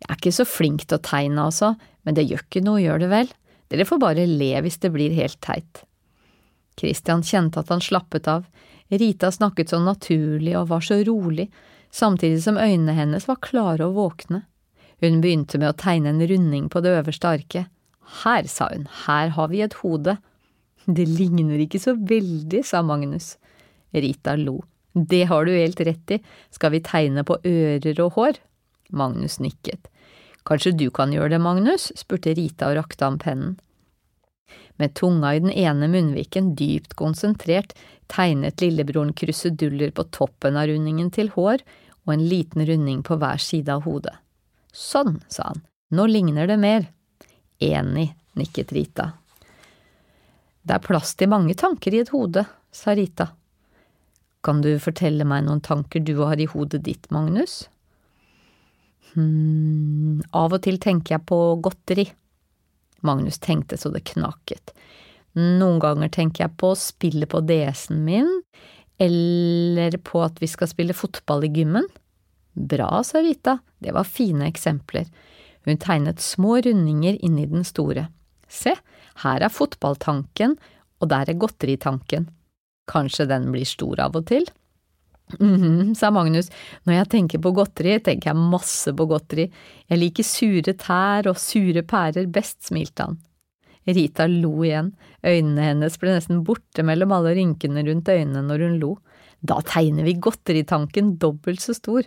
Jeg 0.00 0.08
er 0.08 0.16
ikke 0.16 0.32
så 0.32 0.46
flink 0.48 0.86
til 0.86 0.96
å 0.96 1.04
tegne, 1.04 1.44
altså, 1.44 1.74
men 2.08 2.16
det 2.16 2.24
gjør 2.30 2.46
ikke 2.46 2.64
noe, 2.64 2.80
gjør 2.80 3.04
det 3.04 3.10
vel? 3.12 3.28
Dere 3.70 3.86
får 3.86 4.00
bare 4.02 4.24
le 4.26 4.54
hvis 4.64 4.80
det 4.80 4.90
blir 4.94 5.12
helt 5.14 5.36
teit. 5.44 5.84
Christian 6.78 7.24
kjente 7.26 7.62
at 7.62 7.72
han 7.72 7.82
slappet 7.84 8.28
av, 8.30 8.46
Rita 8.90 9.30
snakket 9.30 9.70
så 9.70 9.78
naturlig 9.78 10.56
og 10.58 10.70
var 10.72 10.82
så 10.82 10.98
rolig, 11.06 11.46
samtidig 11.94 12.42
som 12.42 12.58
øynene 12.58 12.96
hennes 12.96 13.28
var 13.28 13.38
klare 13.42 13.86
og 13.86 13.98
våkne. 13.98 14.42
Hun 15.00 15.20
begynte 15.22 15.60
med 15.60 15.70
å 15.70 15.78
tegne 15.78 16.10
en 16.10 16.24
runding 16.26 16.66
på 16.68 16.82
det 16.82 16.96
øverste 16.98 17.30
arket. 17.30 17.70
Her, 18.24 18.48
sa 18.50 18.68
hun, 18.72 18.88
her 19.06 19.30
har 19.36 19.48
vi 19.52 19.62
et 19.62 19.78
hode. 19.84 20.16
Det 20.86 21.06
ligner 21.06 21.62
ikke 21.62 21.80
så 21.80 21.94
veldig, 21.94 22.64
sa 22.66 22.82
Magnus. 22.82 23.36
Rita 23.94 24.34
lo. 24.36 24.58
Det 24.92 25.22
har 25.30 25.46
du 25.46 25.54
helt 25.54 25.80
rett 25.86 26.16
i, 26.16 26.18
skal 26.50 26.74
vi 26.74 26.82
tegne 26.82 27.22
på 27.26 27.38
ører 27.46 28.02
og 28.02 28.16
hår? 28.18 28.40
Magnus 28.90 29.38
nikket. 29.38 29.86
Kanskje 30.46 30.74
du 30.74 30.88
kan 30.90 31.12
gjøre 31.14 31.36
det, 31.36 31.42
Magnus? 31.42 31.92
spurte 31.94 32.34
Rita 32.34 32.72
og 32.72 32.80
rakte 32.80 33.06
ham 33.06 33.20
pennen. 33.22 33.58
Med 34.80 34.94
tunga 34.94 35.34
i 35.34 35.42
den 35.44 35.52
ene 35.52 35.88
munnviken 35.92 36.54
dypt 36.56 36.94
konsentrert 36.98 37.74
tegnet 38.10 38.62
lillebroren 38.62 39.12
kruseduller 39.12 39.92
på 39.94 40.06
toppen 40.14 40.56
av 40.56 40.70
rundingen 40.70 41.10
til 41.14 41.32
hår 41.36 41.64
og 42.06 42.14
en 42.14 42.26
liten 42.28 42.64
runding 42.66 43.02
på 43.06 43.18
hver 43.20 43.42
side 43.42 43.72
av 43.72 43.84
hodet. 43.84 44.16
Sånn, 44.72 45.20
sa 45.28 45.50
han, 45.50 45.64
nå 45.94 46.06
ligner 46.06 46.48
det 46.48 46.56
mer. 46.62 46.86
Enig, 47.60 48.08
nikket 48.38 48.72
Rita. 48.72 49.10
Det 50.62 50.76
er 50.76 50.84
plass 50.84 51.14
til 51.18 51.30
mange 51.32 51.56
tanker 51.58 51.94
i 51.94 52.02
et 52.04 52.12
hode, 52.14 52.44
sa 52.72 52.94
Rita. 52.96 53.30
Kan 54.44 54.62
du 54.64 54.72
fortelle 54.80 55.26
meg 55.28 55.44
noen 55.44 55.60
tanker 55.60 56.00
du 56.00 56.14
har 56.22 56.40
i 56.40 56.48
hodet 56.48 56.82
ditt, 56.86 57.10
Magnus? 57.12 57.66
Hm, 59.12 60.22
av 60.36 60.54
og 60.54 60.62
til 60.64 60.78
tenker 60.80 61.16
jeg 61.16 61.26
på 61.28 61.38
godteri. 61.64 62.06
Magnus 63.06 63.40
tenkte 63.42 63.78
så 63.80 63.92
det 63.94 64.04
knaket. 64.12 64.74
Noen 65.38 65.78
ganger 65.82 66.10
tenker 66.12 66.44
jeg 66.44 66.56
på 66.58 66.72
å 66.72 66.78
spille 66.78 67.28
på 67.30 67.42
DS-en 67.46 68.02
min, 68.06 68.30
eller 69.00 69.96
på 70.04 70.22
at 70.24 70.40
vi 70.42 70.48
skal 70.50 70.70
spille 70.70 70.96
fotball 70.96 71.46
i 71.46 71.52
gymmen. 71.54 71.86
Bra, 72.52 72.90
sa 73.06 73.22
Rita, 73.22 73.58
det 73.78 73.94
var 73.96 74.08
fine 74.08 74.48
eksempler. 74.50 75.06
Hun 75.64 75.78
tegnet 75.80 76.20
små 76.24 76.58
rundinger 76.64 77.16
inni 77.24 77.46
den 77.48 77.64
store. 77.64 78.08
Se, 78.50 78.74
her 79.22 79.44
er 79.44 79.52
fotballtanken, 79.54 80.56
og 81.00 81.12
der 81.12 81.30
er 81.30 81.38
godteritanken. 81.40 82.28
Kanskje 82.90 83.28
den 83.30 83.48
blir 83.54 83.68
stor 83.68 84.02
av 84.02 84.18
og 84.18 84.26
til? 84.28 84.48
Mhm, 85.38 85.94
sa 85.94 86.10
Magnus, 86.10 86.50
når 86.84 86.96
jeg 86.96 87.08
tenker 87.14 87.42
på 87.42 87.52
godteri, 87.54 87.98
tenker 88.02 88.32
jeg 88.32 88.50
masse 88.50 88.92
på 88.96 89.06
godteri, 89.06 89.46
jeg 89.86 90.00
liker 90.00 90.26
sure 90.26 90.74
tær 90.74 91.28
og 91.30 91.38
sure 91.38 91.84
pærer 91.86 92.26
best, 92.32 92.64
smilte 92.66 93.06
han. 93.06 93.18
Rita 93.86 94.26
lo 94.28 94.52
igjen, 94.66 94.92
øynene 95.24 95.66
hennes 95.70 95.96
ble 96.00 96.14
nesten 96.16 96.42
borte 96.44 96.84
mellom 96.86 97.14
alle 97.16 97.34
rynkene 97.38 97.84
rundt 97.86 98.10
øynene 98.12 98.42
når 98.46 98.66
hun 98.66 98.78
lo. 98.82 98.94
Da 99.40 99.60
tegner 99.64 100.04
vi 100.04 100.18
godteritanken 100.20 101.14
dobbelt 101.18 101.62
så 101.64 101.74
stor. 101.74 102.04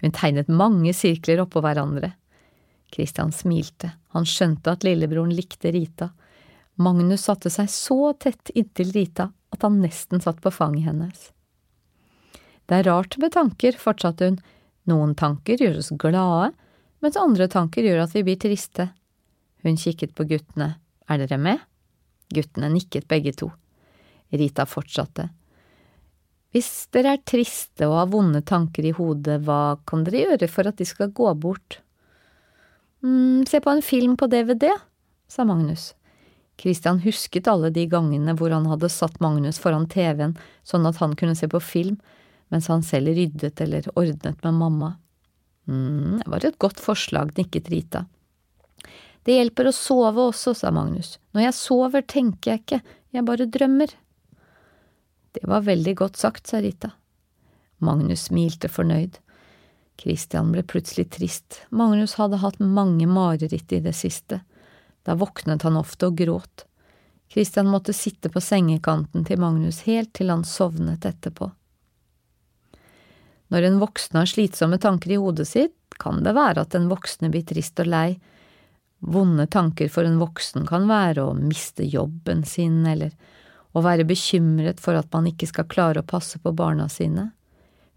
Hun 0.00 0.14
tegnet 0.16 0.48
mange 0.48 0.94
sirkler 0.96 1.42
oppå 1.44 1.60
hverandre. 1.64 2.14
Christian 2.94 3.32
smilte, 3.34 3.92
han 4.14 4.26
skjønte 4.28 4.72
at 4.72 4.84
lillebroren 4.86 5.34
likte 5.34 5.72
Rita. 5.74 6.12
Magnus 6.80 7.26
satte 7.28 7.50
seg 7.52 7.70
så 7.70 8.14
tett 8.18 8.50
inntil 8.54 8.92
Rita 8.94 9.28
at 9.54 9.62
han 9.66 9.80
nesten 9.82 10.22
satt 10.22 10.40
på 10.42 10.52
fanget 10.54 10.88
hennes. 10.88 11.30
Det 12.68 12.80
er 12.80 12.88
rart 12.88 13.18
med 13.20 13.34
tanker, 13.34 13.76
fortsatte 13.78 14.30
hun, 14.30 14.40
Noen 14.84 15.14
tanker 15.16 15.56
gjør 15.56 15.78
oss 15.80 15.94
glade, 15.96 16.50
mens 17.00 17.16
andre 17.16 17.46
tanker 17.48 17.86
gjør 17.86 18.02
at 18.02 18.12
vi 18.12 18.22
blir 18.26 18.36
triste. 18.40 18.90
Hun 19.64 19.78
kikket 19.80 20.12
på 20.12 20.26
guttene. 20.28 20.74
Er 21.08 21.22
dere 21.22 21.38
med? 21.40 21.62
Guttene 22.28 22.68
nikket 22.72 23.08
begge 23.08 23.32
to. 23.32 23.48
Rita 24.28 24.66
fortsatte. 24.68 25.30
Hvis 26.52 26.68
dere 26.92 27.16
er 27.16 27.24
triste 27.24 27.88
og 27.88 27.96
har 27.96 28.12
vonde 28.12 28.44
tanker 28.44 28.84
i 28.84 28.92
hodet, 28.92 29.40
hva 29.46 29.78
kan 29.88 30.04
dere 30.04 30.26
gjøre 30.26 30.50
for 30.52 30.68
at 30.68 30.76
de 30.76 30.86
skal 30.88 31.14
gå 31.16 31.32
bort? 31.40 31.80
mm, 33.04 33.46
se 33.46 33.60
på 33.60 33.70
en 33.70 33.82
film 33.82 34.16
på 34.16 34.26
DVD, 34.26 34.70
sa 35.28 35.44
Magnus. 35.44 35.94
Christian 36.60 37.00
husket 37.02 37.48
alle 37.50 37.70
de 37.74 37.86
gangene 37.90 38.36
hvor 38.38 38.52
han 38.54 38.66
hadde 38.70 38.88
satt 38.92 39.18
Magnus 39.20 39.58
foran 39.58 39.88
TV-en 39.90 40.36
sånn 40.62 40.86
at 40.86 41.00
han 41.02 41.16
kunne 41.18 41.34
se 41.36 41.48
på 41.50 41.60
film, 41.60 41.98
mens 42.52 42.68
han 42.68 42.84
selv 42.86 43.14
ryddet 43.16 43.60
eller 43.60 43.86
ordnet 43.94 44.44
med 44.44 44.54
mamma. 44.54 44.94
mm, 45.66 46.20
det 46.24 46.30
var 46.30 46.44
et 46.44 46.58
godt 46.58 46.80
forslag, 46.80 47.32
nikket 47.38 47.70
Rita. 47.72 48.04
Det 49.24 49.38
hjelper 49.38 49.70
å 49.70 49.72
sove 49.72 50.28
også, 50.28 50.52
sa 50.54 50.70
Magnus. 50.70 51.18
Når 51.32 51.46
jeg 51.46 51.56
sover, 51.56 52.02
tenker 52.02 52.50
jeg 52.50 52.60
ikke, 52.60 52.80
jeg 53.16 53.24
bare 53.24 53.46
drømmer. 53.48 53.94
Det 55.34 55.48
var 55.48 55.64
veldig 55.64 55.94
godt 55.96 56.20
sagt, 56.20 56.46
sa 56.46 56.60
Rita. 56.60 56.92
Magnus 57.80 58.28
smilte 58.28 58.68
fornøyd. 58.68 59.16
Christian 60.00 60.50
ble 60.52 60.64
plutselig 60.66 61.08
trist, 61.14 61.62
Magnus 61.70 62.16
hadde 62.18 62.42
hatt 62.42 62.58
mange 62.58 63.06
mareritt 63.06 63.72
i 63.72 63.80
det 63.80 63.94
siste. 63.96 64.40
Da 65.06 65.14
våknet 65.14 65.62
han 65.62 65.78
ofte 65.78 66.08
og 66.10 66.18
gråt. 66.18 66.64
Christian 67.30 67.70
måtte 67.70 67.94
sitte 67.96 68.30
på 68.30 68.42
sengekanten 68.42 69.24
til 69.26 69.40
Magnus 69.40 69.82
helt 69.88 70.12
til 70.16 70.32
han 70.32 70.44
sovnet 70.46 71.06
etterpå. 71.08 71.50
Når 73.54 73.62
en 73.62 73.76
voksen 73.78 74.18
har 74.18 74.26
slitsomme 74.26 74.80
tanker 74.82 75.12
i 75.14 75.16
hodet 75.22 75.46
sitt, 75.46 75.76
kan 76.02 76.24
det 76.26 76.32
være 76.34 76.64
at 76.64 76.72
den 76.74 76.88
voksne 76.90 77.28
blir 77.30 77.44
trist 77.46 77.78
og 77.78 77.86
lei. 77.86 78.16
Vonde 78.98 79.46
tanker 79.46 79.86
for 79.94 80.02
en 80.08 80.16
voksen 80.18 80.64
kan 80.66 80.88
være 80.90 81.22
å 81.22 81.36
miste 81.38 81.86
jobben 81.86 82.42
sin, 82.42 82.80
eller 82.82 83.12
å 83.70 83.82
være 83.84 84.06
bekymret 84.08 84.82
for 84.82 84.98
at 84.98 85.06
man 85.14 85.28
ikke 85.30 85.46
skal 85.46 85.68
klare 85.70 86.02
å 86.02 86.08
passe 86.08 86.40
på 86.42 86.50
barna 86.50 86.88
sine. 86.90 87.28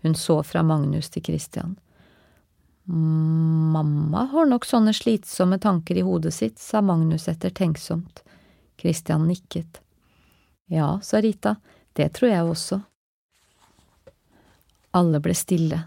Hun 0.06 0.14
så 0.14 0.44
fra 0.46 0.62
Magnus 0.62 1.10
til 1.10 1.26
Christian. 1.26 1.74
Mamma 2.86 4.28
har 4.30 4.46
nok 4.46 4.68
sånne 4.70 4.94
slitsomme 4.94 5.58
tanker 5.58 5.98
i 5.98 6.06
hodet 6.06 6.36
sitt, 6.38 6.62
sa 6.62 6.84
Magnus 6.86 7.26
ettertenksomt. 7.34 8.22
Christian 8.78 9.26
nikket. 9.26 9.82
Ja, 10.70 11.00
sa 11.02 11.18
Rita, 11.18 11.56
det 11.98 12.12
tror 12.20 12.30
jeg 12.30 12.46
også. 12.46 12.80
Alle 14.98 15.22
ble 15.22 15.36
stille. 15.38 15.84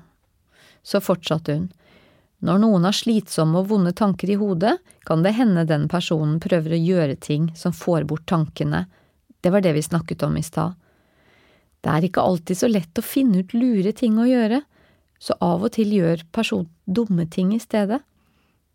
Så 0.87 1.03
fortsatte 1.03 1.57
hun. 1.57 1.69
Når 2.41 2.63
noen 2.63 2.87
har 2.89 2.97
slitsomme 2.97 3.61
og 3.61 3.69
vonde 3.69 3.93
tanker 3.97 4.31
i 4.33 4.39
hodet, 4.41 4.79
kan 5.05 5.25
det 5.27 5.35
hende 5.37 5.67
den 5.69 5.89
personen 5.93 6.39
prøver 6.41 6.73
å 6.73 6.81
gjøre 6.81 7.19
ting 7.21 7.51
som 7.59 7.75
får 7.77 8.07
bort 8.09 8.25
tankene, 8.31 8.87
det 9.41 9.53
var 9.53 9.65
det 9.65 9.75
vi 9.77 9.83
snakket 9.85 10.23
om 10.25 10.37
i 10.37 10.45
stad. 10.45 10.77
Det 11.81 11.89
er 11.93 12.05
ikke 12.05 12.25
alltid 12.25 12.61
så 12.61 12.69
lett 12.69 13.01
å 13.01 13.05
finne 13.05 13.41
ut 13.41 13.55
lure 13.57 13.93
ting 13.97 14.19
å 14.21 14.29
gjøre, 14.29 14.61
så 15.21 15.37
av 15.45 15.65
og 15.65 15.75
til 15.77 15.93
gjør 15.97 16.25
personen 16.33 16.69
dumme 16.89 17.27
ting 17.29 17.53
i 17.57 17.61
stedet. 17.61 18.01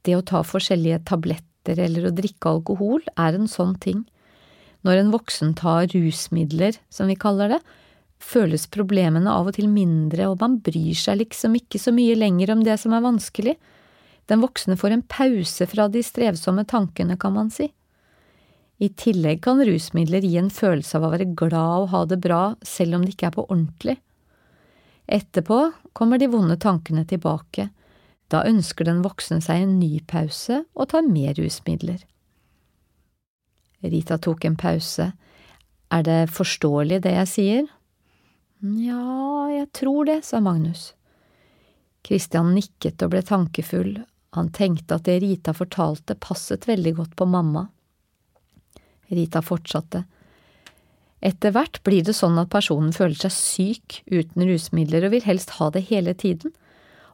Det 0.06 0.14
å 0.18 0.26
ta 0.26 0.44
forskjellige 0.46 1.04
tabletter 1.10 1.82
eller 1.82 2.08
å 2.08 2.14
drikke 2.14 2.52
alkohol 2.52 3.02
er 3.18 3.38
en 3.38 3.50
sånn 3.50 3.74
ting. 3.82 4.06
Når 4.86 5.02
en 5.02 5.14
voksen 5.14 5.56
tar 5.58 5.90
rusmidler, 5.94 6.78
som 6.94 7.10
vi 7.10 7.18
kaller 7.18 7.56
det, 7.56 7.60
føles 8.26 8.66
problemene 8.72 9.32
av 9.32 9.50
og 9.52 9.58
til 9.58 9.70
mindre, 9.72 10.28
og 10.32 10.42
man 10.42 10.60
bryr 10.66 10.98
seg 10.98 11.22
liksom 11.22 11.56
ikke 11.60 11.82
så 11.82 11.94
mye 11.96 12.18
lenger 12.18 12.54
om 12.56 12.64
det 12.66 12.78
som 12.82 12.96
er 12.98 13.06
vanskelig. 13.06 13.56
Den 14.30 14.42
voksne 14.42 14.78
får 14.80 14.96
en 14.96 15.06
pause 15.06 15.68
fra 15.70 15.88
de 15.92 16.02
strevsomme 16.04 16.66
tankene, 16.70 17.18
kan 17.22 17.36
man 17.36 17.52
si. 17.54 17.70
I 18.82 18.90
tillegg 19.00 19.44
kan 19.46 19.62
rusmidler 19.64 20.26
gi 20.26 20.36
en 20.40 20.52
følelse 20.52 20.98
av 20.98 21.06
å 21.08 21.12
være 21.14 21.30
glad 21.38 21.86
og 21.86 21.92
ha 21.94 22.02
det 22.10 22.20
bra, 22.24 22.42
selv 22.66 22.98
om 22.98 23.06
det 23.06 23.16
ikke 23.16 23.30
er 23.30 23.38
på 23.38 23.46
ordentlig. 23.48 23.96
Etterpå 25.06 25.60
kommer 25.96 26.20
de 26.20 26.28
vonde 26.34 26.58
tankene 26.60 27.06
tilbake. 27.08 27.70
Da 28.34 28.42
ønsker 28.50 28.88
den 28.90 29.04
voksne 29.06 29.40
seg 29.46 29.64
en 29.64 29.78
ny 29.80 30.02
pause 30.10 30.64
og 30.74 30.90
tar 30.92 31.06
mer 31.08 31.38
rusmidler. 31.38 32.02
Rita 33.86 34.18
tok 34.18 34.48
en 34.50 34.58
pause. 34.58 35.12
Er 35.94 36.04
det 36.04 36.22
forståelig 36.34 37.04
det 37.06 37.14
jeg 37.14 37.32
sier? 37.32 37.66
Nja, 38.66 39.52
jeg 39.52 39.68
tror 39.78 40.08
det, 40.10 40.24
sa 40.26 40.40
Magnus. 40.42 40.94
Christian 42.06 42.54
nikket 42.56 43.04
og 43.06 43.12
ble 43.14 43.22
tankefull. 43.26 44.00
Han 44.38 44.50
tenkte 44.56 44.98
at 44.98 45.06
det 45.06 45.20
Rita 45.22 45.54
fortalte 45.54 46.18
passet 46.18 46.66
veldig 46.68 46.96
godt 46.98 47.16
på 47.20 47.28
mamma. 47.30 47.68
Rita 49.14 49.42
fortsatte. 49.46 50.06
Etter 51.26 51.54
hvert 51.54 51.80
blir 51.86 52.06
det 52.06 52.16
sånn 52.18 52.38
at 52.42 52.52
personen 52.54 52.94
føler 52.94 53.18
seg 53.18 53.34
syk 53.34 54.00
uten 54.12 54.48
rusmidler 54.50 55.06
og 55.08 55.16
vil 55.16 55.26
helst 55.26 55.56
ha 55.60 55.70
det 55.74 55.86
hele 55.92 56.14
tiden, 56.18 56.54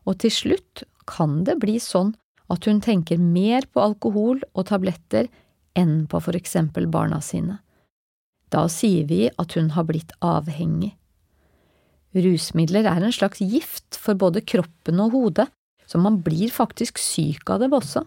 og 0.07 0.17
til 0.23 0.33
slutt 0.33 0.85
kan 1.07 1.43
det 1.47 1.59
bli 1.61 1.77
sånn 1.83 2.15
at 2.51 2.67
hun 2.67 2.81
tenker 2.83 3.19
mer 3.19 3.67
på 3.71 3.83
alkohol 3.83 4.41
og 4.51 4.67
tabletter 4.71 5.29
enn 5.77 6.07
på 6.11 6.19
for 6.23 6.35
eksempel 6.35 6.87
barna 6.91 7.21
sine. 7.23 7.59
Da 8.51 8.65
sier 8.71 9.05
vi 9.07 9.27
at 9.39 9.55
hun 9.55 9.71
har 9.77 9.87
blitt 9.87 10.11
avhengig. 10.19 10.95
Rusmidler 12.11 12.87
er 12.89 13.03
en 13.05 13.13
slags 13.15 13.39
gift 13.39 13.95
for 13.95 14.19
både 14.19 14.43
kroppen 14.43 14.99
og 14.99 15.15
hodet, 15.15 15.47
så 15.87 15.99
man 15.99 16.19
blir 16.23 16.51
faktisk 16.51 16.99
syk 16.99 17.49
av 17.51 17.63
dem 17.63 17.75
også. 17.75 18.03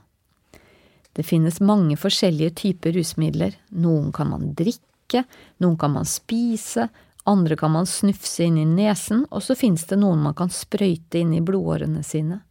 Det 1.14 1.24
finnes 1.24 1.60
mange 1.62 1.96
forskjellige 1.96 2.56
typer 2.58 2.96
rusmidler, 2.96 3.54
noen 3.70 4.10
kan 4.12 4.32
man 4.32 4.50
drikke, 4.58 5.24
noen 5.62 5.76
kan 5.80 5.92
man 5.94 6.08
spise, 6.08 6.88
andre 7.24 7.56
kan 7.56 7.72
man 7.72 7.86
snufse 7.88 8.44
inn 8.44 8.58
i 8.60 8.66
nesen, 8.68 9.24
og 9.30 9.44
så 9.46 9.56
finnes 9.56 9.86
det 9.88 10.00
noen 10.00 10.24
man 10.24 10.36
kan 10.36 10.52
sprøyte 10.52 11.22
inn 11.22 11.32
i 11.36 11.44
blodårene 11.44 12.02
sine. 12.04 12.42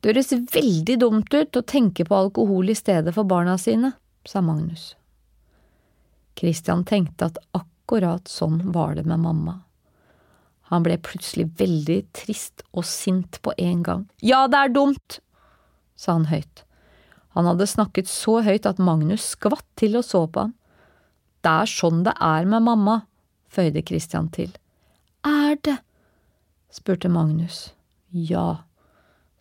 Det 0.00 0.14
høres 0.14 0.32
veldig 0.32 0.96
dumt 1.02 1.34
ut 1.34 1.58
å 1.60 1.66
tenke 1.68 2.06
på 2.08 2.16
alkohol 2.16 2.72
i 2.72 2.78
stedet 2.78 3.12
for 3.14 3.28
barna 3.28 3.58
sine, 3.60 3.92
sa 4.26 4.40
Magnus. 4.40 4.94
Christian 6.40 6.86
tenkte 6.88 7.28
at 7.28 7.38
akkurat 7.90 8.28
sånn 8.28 8.70
var 8.70 8.94
det 8.94 9.02
med 9.02 9.18
mamma. 9.18 9.62
Han 10.70 10.84
ble 10.86 10.94
plutselig 11.02 11.48
veldig 11.58 12.04
trist 12.14 12.62
og 12.70 12.84
sint 12.86 13.40
på 13.42 13.50
en 13.58 13.82
gang. 13.82 14.04
Ja, 14.22 14.46
det 14.46 14.56
er 14.56 14.68
dumt, 14.70 15.18
sa 15.98 16.12
han 16.12 16.28
høyt. 16.30 16.62
Han 17.34 17.46
hadde 17.50 17.66
snakket 17.66 18.06
så 18.06 18.40
høyt 18.46 18.66
at 18.66 18.78
Magnus 18.78 19.32
skvatt 19.34 19.66
til 19.74 19.98
og 19.98 20.06
så 20.06 20.28
på 20.30 20.46
ham. 20.46 20.54
Det 21.42 21.50
er 21.50 21.66
sånn 21.66 22.04
det 22.06 22.14
er 22.14 22.46
med 22.46 22.62
mamma, 22.62 23.00
føyde 23.50 23.82
Christian 23.82 24.30
til. 24.30 24.54
Er 25.26 25.58
det? 25.58 25.80
spurte 26.70 27.10
Magnus. 27.10 27.72
Ja, 28.14 28.62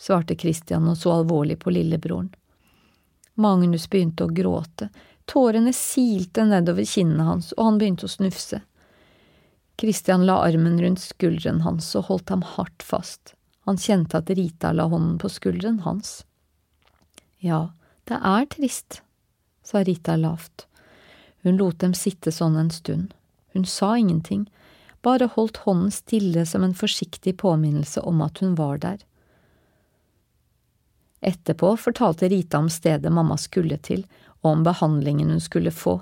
svarte 0.01 0.33
Christian 0.33 0.89
og 0.89 0.97
så 0.97 1.19
alvorlig 1.19 1.59
på 1.61 1.69
lillebroren. 1.69 2.33
Magnus 3.37 3.85
begynte 3.85 4.25
å 4.25 4.33
gråte, 4.33 4.89
tårene 5.29 5.73
silte 5.75 6.45
nedover 6.49 6.87
kinnene 6.89 7.27
hans, 7.27 7.51
og 7.57 7.65
han 7.67 7.79
begynte 7.81 8.07
å 8.07 8.11
snufse. 8.11 8.61
Christian 9.79 10.25
la 10.27 10.41
armen 10.43 10.79
rundt 10.81 11.01
skulderen 11.03 11.61
hans 11.63 11.93
og 11.95 12.09
holdt 12.09 12.33
ham 12.33 12.41
hardt 12.55 12.83
fast. 12.83 13.35
Han 13.69 13.77
kjente 13.79 14.19
at 14.19 14.31
Rita 14.35 14.73
la 14.75 14.89
hånden 14.91 15.19
på 15.21 15.29
skulderen 15.31 15.79
hans. 15.85 16.23
Ja, 17.39 17.69
det 18.09 18.17
er 18.25 18.47
trist, 18.51 19.01
sa 19.63 19.83
Rita 19.85 20.17
lavt. 20.19 20.65
Hun 21.45 21.59
lot 21.61 21.79
dem 21.79 21.93
sitte 21.95 22.33
sånn 22.35 22.57
en 22.59 22.73
stund. 22.73 23.13
Hun 23.53 23.65
sa 23.65 23.93
ingenting, 23.97 24.49
bare 25.05 25.29
holdt 25.35 25.61
hånden 25.63 25.93
stille 25.95 26.43
som 26.45 26.65
en 26.65 26.75
forsiktig 26.75 27.37
påminnelse 27.39 28.01
om 28.01 28.19
at 28.25 28.41
hun 28.43 28.57
var 28.59 28.81
der. 28.83 28.97
Etterpå 31.21 31.75
fortalte 31.77 32.27
Rita 32.29 32.59
om 32.59 32.69
stedet 32.69 33.11
mamma 33.11 33.37
skulle 33.37 33.77
til, 33.77 34.03
og 34.43 34.51
om 34.51 34.63
behandlingen 34.67 35.31
hun 35.33 35.43
skulle 35.43 35.71
få. 35.71 35.99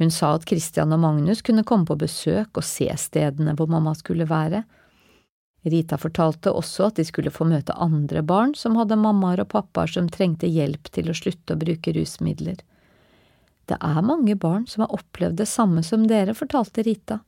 Hun 0.00 0.10
sa 0.10 0.32
at 0.34 0.46
Christian 0.48 0.92
og 0.94 1.02
Magnus 1.02 1.42
kunne 1.44 1.64
komme 1.68 1.86
på 1.86 1.98
besøk 2.00 2.56
og 2.56 2.66
se 2.66 2.88
stedene 2.98 3.54
hvor 3.58 3.68
mamma 3.70 3.92
skulle 3.98 4.28
være. 4.28 4.64
Rita 5.62 5.98
fortalte 6.00 6.50
også 6.50 6.88
at 6.88 6.98
de 6.98 7.04
skulle 7.06 7.30
få 7.30 7.46
møte 7.46 7.76
andre 7.78 8.24
barn 8.26 8.56
som 8.58 8.74
hadde 8.80 8.98
mammaer 8.98 9.44
og 9.44 9.52
pappaer 9.52 9.92
som 9.92 10.08
trengte 10.10 10.50
hjelp 10.50 10.90
til 10.90 11.10
å 11.12 11.16
slutte 11.16 11.54
å 11.54 11.60
bruke 11.60 11.94
rusmidler. 11.94 12.58
Det 13.70 13.78
er 13.78 14.02
mange 14.02 14.34
barn 14.34 14.64
som 14.66 14.82
har 14.82 14.96
opplevd 14.96 15.38
det 15.38 15.46
samme 15.46 15.84
som 15.86 16.08
dere, 16.10 16.34
fortalte 16.34 16.82
Rita. 16.82 17.20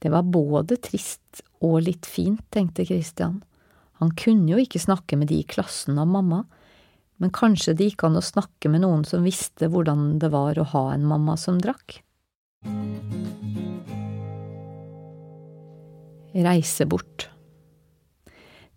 Det 0.00 0.12
var 0.14 0.30
både 0.30 0.78
trist 0.80 1.42
og 1.60 1.82
litt 1.88 2.06
fint, 2.08 2.44
tenkte 2.54 2.86
Christian. 2.86 3.40
Han 4.00 4.14
kunne 4.16 4.54
jo 4.54 4.62
ikke 4.62 4.80
snakke 4.80 5.18
med 5.18 5.28
de 5.28 5.42
i 5.42 5.48
klassen 5.48 5.98
om 6.00 6.14
mamma, 6.14 6.44
men 7.20 7.32
kanskje 7.36 7.74
det 7.76 7.90
gikk 7.90 8.06
an 8.08 8.16
å 8.16 8.24
snakke 8.24 8.70
med 8.72 8.80
noen 8.80 9.04
som 9.04 9.26
visste 9.26 9.68
hvordan 9.68 10.14
det 10.22 10.30
var 10.32 10.58
å 10.58 10.68
ha 10.72 10.84
en 10.94 11.04
mamma 11.04 11.36
som 11.36 11.58
drakk. 11.60 12.00
Reise 16.32 16.86
bort. 16.88 17.28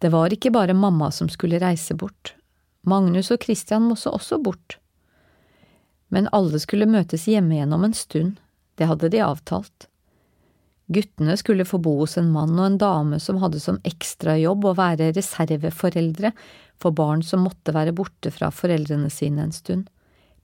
Det 0.04 0.12
var 0.12 0.34
ikke 0.36 0.52
bare 0.52 0.76
mamma 0.76 1.12
som 1.16 1.30
skulle 1.32 1.62
reise 1.64 1.96
bort. 1.96 2.34
Magnus 2.84 3.32
og 3.32 3.46
Christian 3.46 3.86
måtte 3.88 4.12
også 4.12 4.42
bort. 4.44 4.78
Men 6.12 6.28
alle 6.36 6.60
skulle 6.60 6.90
møtes 6.90 7.30
hjemme 7.32 7.56
igjen 7.56 7.72
om 7.74 7.88
en 7.88 7.96
stund, 7.96 8.42
det 8.76 8.90
hadde 8.90 9.08
de 9.14 9.22
avtalt. 9.24 9.88
Guttene 10.94 11.36
skulle 11.40 11.66
få 11.66 11.80
bo 11.82 11.96
hos 12.02 12.18
en 12.20 12.32
mann 12.34 12.58
og 12.58 12.66
en 12.66 12.80
dame 12.82 13.20
som 13.24 13.40
hadde 13.42 13.62
som 13.64 13.80
ekstrajobb 13.88 14.68
å 14.70 14.76
være 14.78 15.12
reserveforeldre 15.16 16.34
for 16.82 16.96
barn 16.96 17.24
som 17.26 17.46
måtte 17.48 17.74
være 17.76 17.96
borte 17.96 18.32
fra 18.34 18.52
foreldrene 18.54 19.10
sine 19.14 19.48
en 19.48 19.56
stund. 19.56 19.88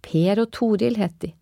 Per 0.05 0.39
og 0.39 0.51
Toril 0.55 0.97
het 0.99 1.17
de. 1.25 1.33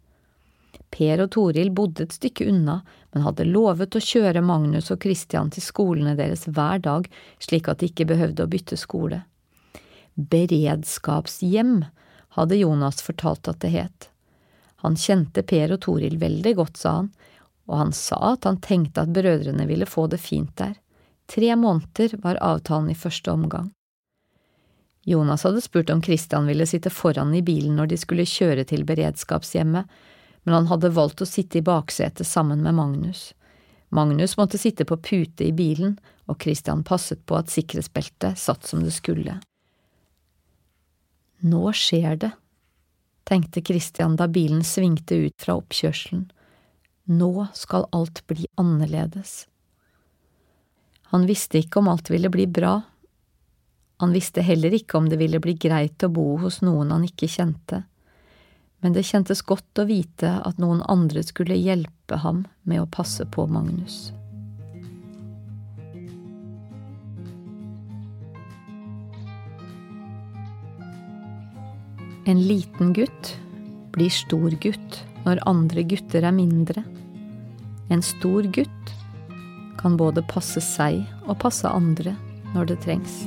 Per 0.93 1.21
og 1.21 1.31
Toril 1.35 1.69
bodde 1.75 2.07
et 2.07 2.15
stykke 2.15 2.47
unna, 2.49 2.79
men 3.13 3.25
hadde 3.25 3.47
lovet 3.47 3.95
å 3.97 4.03
kjøre 4.03 4.43
Magnus 4.45 4.89
og 4.93 5.03
Christian 5.03 5.51
til 5.53 5.65
skolene 5.65 6.15
deres 6.17 6.47
hver 6.47 6.81
dag, 6.83 7.07
slik 7.43 7.67
at 7.67 7.81
de 7.81 7.91
ikke 7.91 8.07
behøvde 8.09 8.45
å 8.45 8.51
bytte 8.51 8.79
skole. 8.79 9.21
Beredskapshjem 10.15 11.83
hadde 12.37 12.61
Jonas 12.61 13.03
fortalt 13.05 13.49
at 13.51 13.61
det 13.61 13.73
het. 13.75 14.09
Han 14.85 14.97
kjente 14.97 15.43
Per 15.45 15.73
og 15.75 15.81
Toril 15.85 16.17
veldig 16.21 16.53
godt, 16.57 16.77
sa 16.79 16.99
han, 17.01 17.11
og 17.67 17.77
han 17.77 17.93
sa 17.93 18.33
at 18.33 18.47
han 18.47 18.59
tenkte 18.63 19.03
at 19.03 19.13
brødrene 19.13 19.67
ville 19.67 19.85
få 19.85 20.07
det 20.11 20.19
fint 20.23 20.55
der. 20.57 20.75
Tre 21.27 21.55
måneder 21.55 22.15
var 22.23 22.39
avtalen 22.43 22.89
i 22.91 22.95
første 22.95 23.31
omgang. 23.31 23.71
Jonas 25.07 25.43
hadde 25.43 25.61
spurt 25.63 25.89
om 25.89 26.01
Christian 26.03 26.47
ville 26.47 26.65
sitte 26.67 26.91
foran 26.91 27.33
i 27.35 27.41
bilen 27.41 27.77
når 27.79 27.91
de 27.91 27.97
skulle 27.99 28.27
kjøre 28.27 28.65
til 28.67 28.83
beredskapshjemmet, 28.87 29.87
men 30.43 30.55
han 30.55 30.67
hadde 30.67 30.91
valgt 30.95 31.23
å 31.23 31.27
sitte 31.27 31.59
i 31.59 31.63
baksetet 31.63 32.27
sammen 32.27 32.63
med 32.63 32.75
Magnus. 32.75 33.33
Magnus 33.89 34.35
måtte 34.39 34.59
sitte 34.59 34.83
på 34.87 34.97
pute 34.99 35.47
i 35.47 35.53
bilen, 35.55 35.95
og 36.27 36.43
Christian 36.43 36.83
passet 36.83 37.23
på 37.25 37.37
at 37.39 37.51
sikkerhetsbeltet 37.51 38.39
satt 38.39 38.67
som 38.67 38.83
det 38.83 38.91
skulle. 38.95 39.37
Nå 41.39 41.71
skjer 41.71 42.19
det, 42.19 42.31
tenkte 43.27 43.63
Christian 43.63 44.15
da 44.19 44.27
bilen 44.27 44.63
svingte 44.63 45.15
ut 45.27 45.35
fra 45.39 45.55
oppkjørselen. 45.59 46.27
Nå 47.07 47.47
skal 47.55 47.85
alt 47.95 48.27
bli 48.27 48.47
annerledes. 48.59 49.47
Han 51.15 51.23
visste 51.23 51.61
ikke 51.61 51.79
om 51.79 51.87
alt 51.87 52.09
ville 52.11 52.27
bli 52.29 52.43
bra. 52.51 52.81
Han 54.03 54.11
visste 54.11 54.43
heller 54.43 54.75
ikke 54.75 54.99
om 54.99 55.07
det 55.07 55.19
ville 55.21 55.39
bli 55.39 55.53
greit 55.55 56.03
å 56.03 56.11
bo 56.11 56.35
hos 56.41 56.59
noen 56.61 56.91
han 56.91 57.05
ikke 57.07 57.29
kjente, 57.31 57.85
men 58.83 58.93
det 58.93 59.05
kjentes 59.07 59.41
godt 59.41 59.79
å 59.79 59.87
vite 59.87 60.35
at 60.45 60.59
noen 60.59 60.83
andre 60.91 61.23
skulle 61.23 61.55
hjelpe 61.55 62.19
ham 62.21 62.43
med 62.67 62.83
å 62.83 62.89
passe 62.91 63.23
på 63.23 63.47
Magnus. 63.47 64.11
En 72.27 72.43
liten 72.43 72.91
gutt 72.93 73.33
blir 73.95 74.11
stor 74.11 74.51
gutt 74.59 75.01
når 75.23 75.39
andre 75.47 75.87
gutter 75.87 76.27
er 76.27 76.35
mindre. 76.35 76.83
En 77.89 78.01
stor 78.03 78.43
gutt 78.43 78.93
kan 79.79 79.97
både 79.97 80.23
passe 80.27 80.61
seg 80.63 81.03
og 81.27 81.37
passe 81.39 81.69
andre 81.69 82.15
når 82.55 82.73
det 82.73 82.79
trengs. 82.83 83.21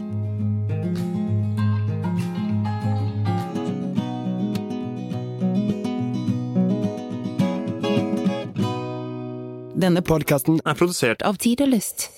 Denne 9.81 10.03
podkasten 10.05 10.61
er 10.69 10.77
produsert 10.77 11.23
av 11.25 11.41
Tid 11.41 11.63
og 11.65 11.73
Lyst. 11.73 12.11